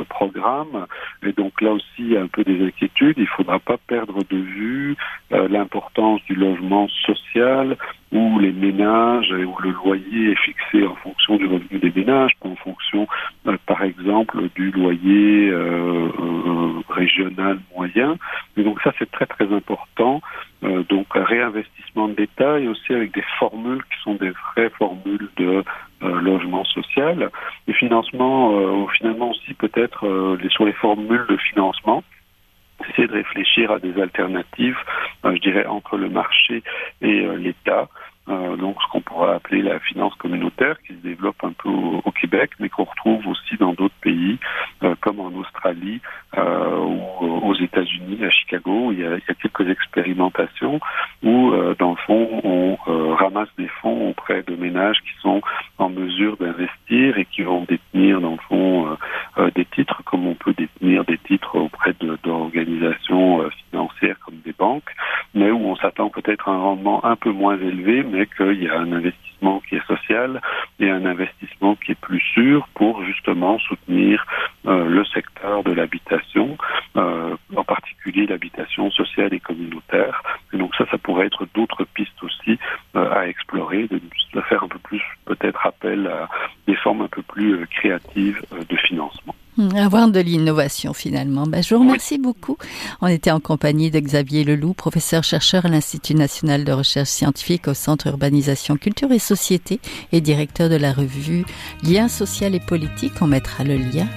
programme. 0.10 0.86
Et 1.26 1.32
donc 1.32 1.62
là 1.62 1.72
aussi, 1.72 1.86
il 2.00 2.12
y 2.12 2.18
a 2.18 2.22
un 2.22 2.28
peu 2.28 2.44
des 2.44 2.64
inquiétudes. 2.66 3.16
Il 3.18 3.24
ne 3.24 3.28
faudra 3.28 3.60
pas 3.60 3.78
perdre 3.78 4.20
de 4.30 4.38
vue 4.38 4.96
l'importance 5.32 6.22
du 6.26 6.36
logement 6.36 6.88
social 7.06 7.78
où 8.12 8.40
les 8.40 8.52
ménages, 8.52 9.32
où 9.32 9.56
le 9.62 9.72
loyer 9.72 10.32
est 10.32 10.40
fixé 10.40 10.86
en 10.86 10.96
fonction 10.96 11.38
du 11.38 11.46
revenu 11.48 11.80
des 11.80 11.92
ménages, 11.96 12.32
pas 12.42 12.50
en 12.50 12.56
fonction, 12.56 13.08
par 13.66 13.84
exemple, 13.84 14.38
du 14.56 14.72
loyer 14.72 15.52
régional 16.90 17.60
moyen. 17.76 18.18
Et 18.64 18.66
donc 18.66 18.82
ça, 18.82 18.94
c'est 18.98 19.12
très 19.12 19.26
très 19.26 19.52
important. 19.54 20.22
Euh, 20.64 20.84
donc 20.84 21.08
réinvestissement 21.14 22.08
de 22.08 22.16
l'État 22.16 22.62
et 22.62 22.68
aussi 22.70 22.94
avec 22.94 23.14
des 23.14 23.26
formules 23.38 23.84
qui 23.84 24.02
sont 24.04 24.16
des 24.16 24.30
vraies 24.30 24.70
formules 24.78 25.28
de 25.36 25.66
euh, 26.04 26.22
logement 26.22 26.64
social. 26.64 27.30
Les 27.68 27.74
financements, 27.74 28.58
euh, 28.58 28.88
finalement 28.98 29.32
aussi 29.32 29.54
peut-être 29.56 30.08
sur 30.50 30.64
les 30.64 30.72
formules 30.72 31.26
de 31.28 31.36
financement 31.36 32.06
essayer 32.90 33.08
de 33.08 33.14
réfléchir 33.14 33.72
à 33.72 33.80
des 33.80 34.02
alternatives, 34.02 34.78
je 35.24 35.40
dirais, 35.40 35.66
entre 35.66 35.96
le 35.96 36.10
marché 36.10 36.64
et 37.02 37.22
l'État. 37.38 37.88
Euh, 38.30 38.56
donc 38.56 38.78
ce 38.82 38.88
qu'on 38.90 39.02
pourrait 39.02 39.34
appeler 39.34 39.62
la 39.62 39.80
finance 39.80 40.16
communautaire 40.16 40.78
qui 40.88 40.94
se 40.94 41.00
développe 41.00 41.44
un 41.44 41.52
peu 41.52 41.70
au, 41.70 42.12
Québec, 42.12 42.52
mais 42.60 42.70
qu'on 42.70 42.86
retrouve 42.86 43.28
aussi 43.28 43.58
dans 43.58 43.74
d'autres 43.74 44.00
pays, 44.02 44.40
euh, 44.84 44.96
comme 45.02 45.20
en 45.20 45.34
Australie 45.34 46.00
euh, 46.38 46.78
ou 46.80 47.50
aux 47.50 47.56
États-Unis, 47.56 48.24
à 48.24 48.30
Chicago. 48.30 48.94
Il 48.94 49.00
y, 49.00 49.06
a, 49.06 49.16
il 49.16 49.24
y 49.28 49.32
a 49.32 49.34
quelques 49.34 49.70
expérimentations 49.70 50.80
où, 51.22 51.52
dans 51.80 51.92
le 51.92 51.98
fond, 52.06 52.42
on 52.44 52.76
ramasse 53.16 53.50
des 53.58 53.68
fonds 53.82 54.10
auprès 54.10 54.44
de 54.44 54.56
ménages 54.56 55.02
qui 55.02 55.22
sont 55.22 55.42
en 55.78 55.90
mesure 55.90 56.38
d'investir 56.38 57.18
et 57.18 57.26
qui 57.26 57.42
vont 57.44 57.66
détenir, 57.68 58.22
dans 58.22 58.32
le 58.32 58.38
fond, 58.48 58.98
des 59.56 59.66
titres, 59.66 60.02
comme 60.06 60.28
on 60.28 60.36
peut 60.36 60.54
détenir 60.54 61.04
des 61.06 61.18
titres 61.18 61.58
auprès 61.58 61.94
d'organisations 62.24 63.50
financières 63.70 64.20
mais 65.34 65.52
où 65.52 65.66
on 65.66 65.76
s'attend 65.76 66.10
peut-être 66.10 66.48
à 66.48 66.52
un 66.52 66.60
rendement 66.60 67.04
un 67.06 67.16
peu 67.16 67.32
moins 67.32 67.58
élevé, 67.58 68.04
mais 68.04 68.28
qu'il 68.28 68.64
y 68.64 68.70
a 68.70 68.80
un 68.80 68.92
investissement 68.92 69.62
qui 69.68 69.76
est 69.76 69.86
social 69.88 70.42
et 70.80 70.90
un 70.90 71.06
investissement 71.06 71.76
qui 71.76 71.92
est 71.92 72.00
plus 72.00 72.22
sûr 72.34 72.68
pour 72.76 73.04
justement 73.04 73.60
soutenir 73.60 74.26
euh, 74.66 74.86
le 74.86 75.04
secteur 75.06 75.64
de 75.64 75.74
l'habitation, 75.74 76.58
euh, 76.96 77.36
en 77.56 77.64
particulier 77.64 78.26
l'habitation 78.26 78.90
sociale 78.92 79.34
et 79.34 79.40
communautaire. 79.40 80.22
Et 80.54 80.58
donc 80.58 80.74
ça, 80.76 80.86
ça 80.90 80.98
pourrait 80.98 81.28
être 81.28 81.46
d'autres 81.54 81.86
pistes 81.94 82.22
aussi 82.22 82.58
euh, 82.96 83.12
à 83.14 83.28
explorer, 83.28 83.88
de, 83.88 84.00
de, 84.34 84.42
faire 84.42 84.64
un 84.64 84.68
peu 84.68 84.80
plus 84.80 85.02
peut-être 85.26 85.66
appel 85.66 86.08
à 86.08 86.30
des 86.68 86.76
formes 86.76 87.02
un 87.02 87.08
peu 87.08 87.22
plus 87.24 87.66
créatives 87.68 88.42
de 88.70 88.76
financement. 88.78 89.23
Hmm, 89.58 89.76
avoir 89.76 90.08
de 90.08 90.20
l'innovation 90.20 90.94
finalement. 90.94 91.46
Ben, 91.46 91.62
je 91.62 91.76
vous 91.76 91.82
remercie 91.82 92.18
beaucoup. 92.18 92.58
On 93.02 93.08
était 93.08 93.32
en 93.32 93.40
compagnie 93.40 93.92
de 93.92 94.00
Xavier 94.00 94.44
Leloup, 94.44 94.74
professeur-chercheur 94.74 95.66
à 95.66 95.70
l'Institut 95.70 96.16
national 96.16 96.64
de 96.64 96.72
recherche 96.72 97.10
scientifique 97.10 97.68
au 97.68 97.74
Centre 97.74 98.08
Urbanisation, 98.08 98.78
Culture 98.78 99.12
et 99.12 99.20
Société 99.20 99.80
et 100.12 100.22
directeur 100.22 100.70
de 100.70 100.76
la 100.76 100.92
revue 100.92 101.46
Liens 101.84 102.08
social 102.08 102.56
et 102.56 102.60
politique. 102.60 103.14
On 103.22 103.28
mettra 103.28 103.64
le 103.64 103.78
lien. 103.78 104.08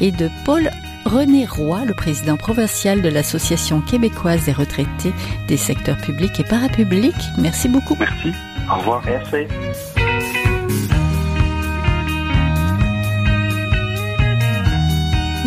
Et 0.00 0.12
de 0.12 0.30
Paul 0.44 0.70
René 1.04 1.46
Roy, 1.46 1.84
le 1.84 1.94
président 1.94 2.36
provincial 2.36 3.02
de 3.02 3.08
l'Association 3.08 3.80
québécoise 3.80 4.46
des 4.46 4.52
retraités 4.52 5.12
des 5.46 5.56
secteurs 5.56 5.98
publics 5.98 6.40
et 6.40 6.44
parapublics. 6.44 7.14
Merci 7.38 7.68
beaucoup. 7.68 7.96
Merci. 8.00 8.32
Au 8.70 8.78
revoir. 8.78 9.02
Merci. 9.04 9.46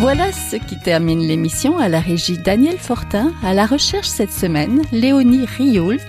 Voilà 0.00 0.32
ce 0.32 0.56
qui 0.56 0.78
termine 0.78 1.20
l'émission 1.20 1.76
à 1.76 1.90
la 1.90 2.00
régie 2.00 2.38
Daniel 2.38 2.78
Fortin, 2.78 3.34
à 3.44 3.52
la 3.52 3.66
recherche 3.66 4.08
cette 4.08 4.32
semaine 4.32 4.80
Léonie 4.92 5.44
Rioult, 5.44 6.00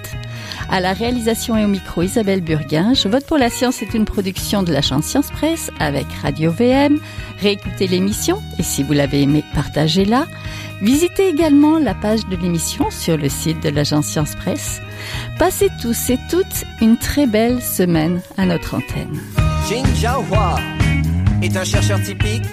à 0.69 0.79
la 0.79 0.93
réalisation 0.93 1.57
et 1.57 1.65
au 1.65 1.67
micro 1.67 2.01
Isabelle 2.01 2.39
Burguin. 2.39 2.93
Je 2.93 3.09
vote 3.09 3.25
pour 3.25 3.37
la 3.37 3.49
science 3.49 3.81
est 3.81 3.93
une 3.93 4.05
production 4.05 4.63
de 4.63 4.71
l'agence 4.71 5.07
Science 5.07 5.29
Presse 5.29 5.71
avec 5.81 6.05
Radio 6.21 6.51
VM. 6.51 7.01
Réécoutez 7.41 7.87
l'émission 7.87 8.41
et 8.57 8.63
si 8.63 8.81
vous 8.81 8.93
l'avez 8.93 9.23
aimé, 9.23 9.43
partagez-la. 9.53 10.25
Visitez 10.81 11.27
également 11.27 11.77
la 11.77 11.93
page 11.93 12.25
de 12.27 12.37
l'émission 12.37 12.89
sur 12.91 13.17
le 13.17 13.27
site 13.27 13.61
de 13.61 13.67
l'agence 13.67 14.05
Science 14.05 14.35
Presse. 14.35 14.81
Passez 15.37 15.67
tous 15.81 16.09
et 16.09 16.19
toutes 16.29 16.63
une 16.79 16.95
très 16.95 17.27
belle 17.27 17.61
semaine 17.61 18.21
à 18.37 18.45
notre 18.45 18.75
antenne. 18.75 19.19
Jin 19.67 19.83
Jiahua 19.95 20.55
est 21.41 21.57
un 21.57 21.65
chercheur 21.65 22.01
typique 22.01 22.45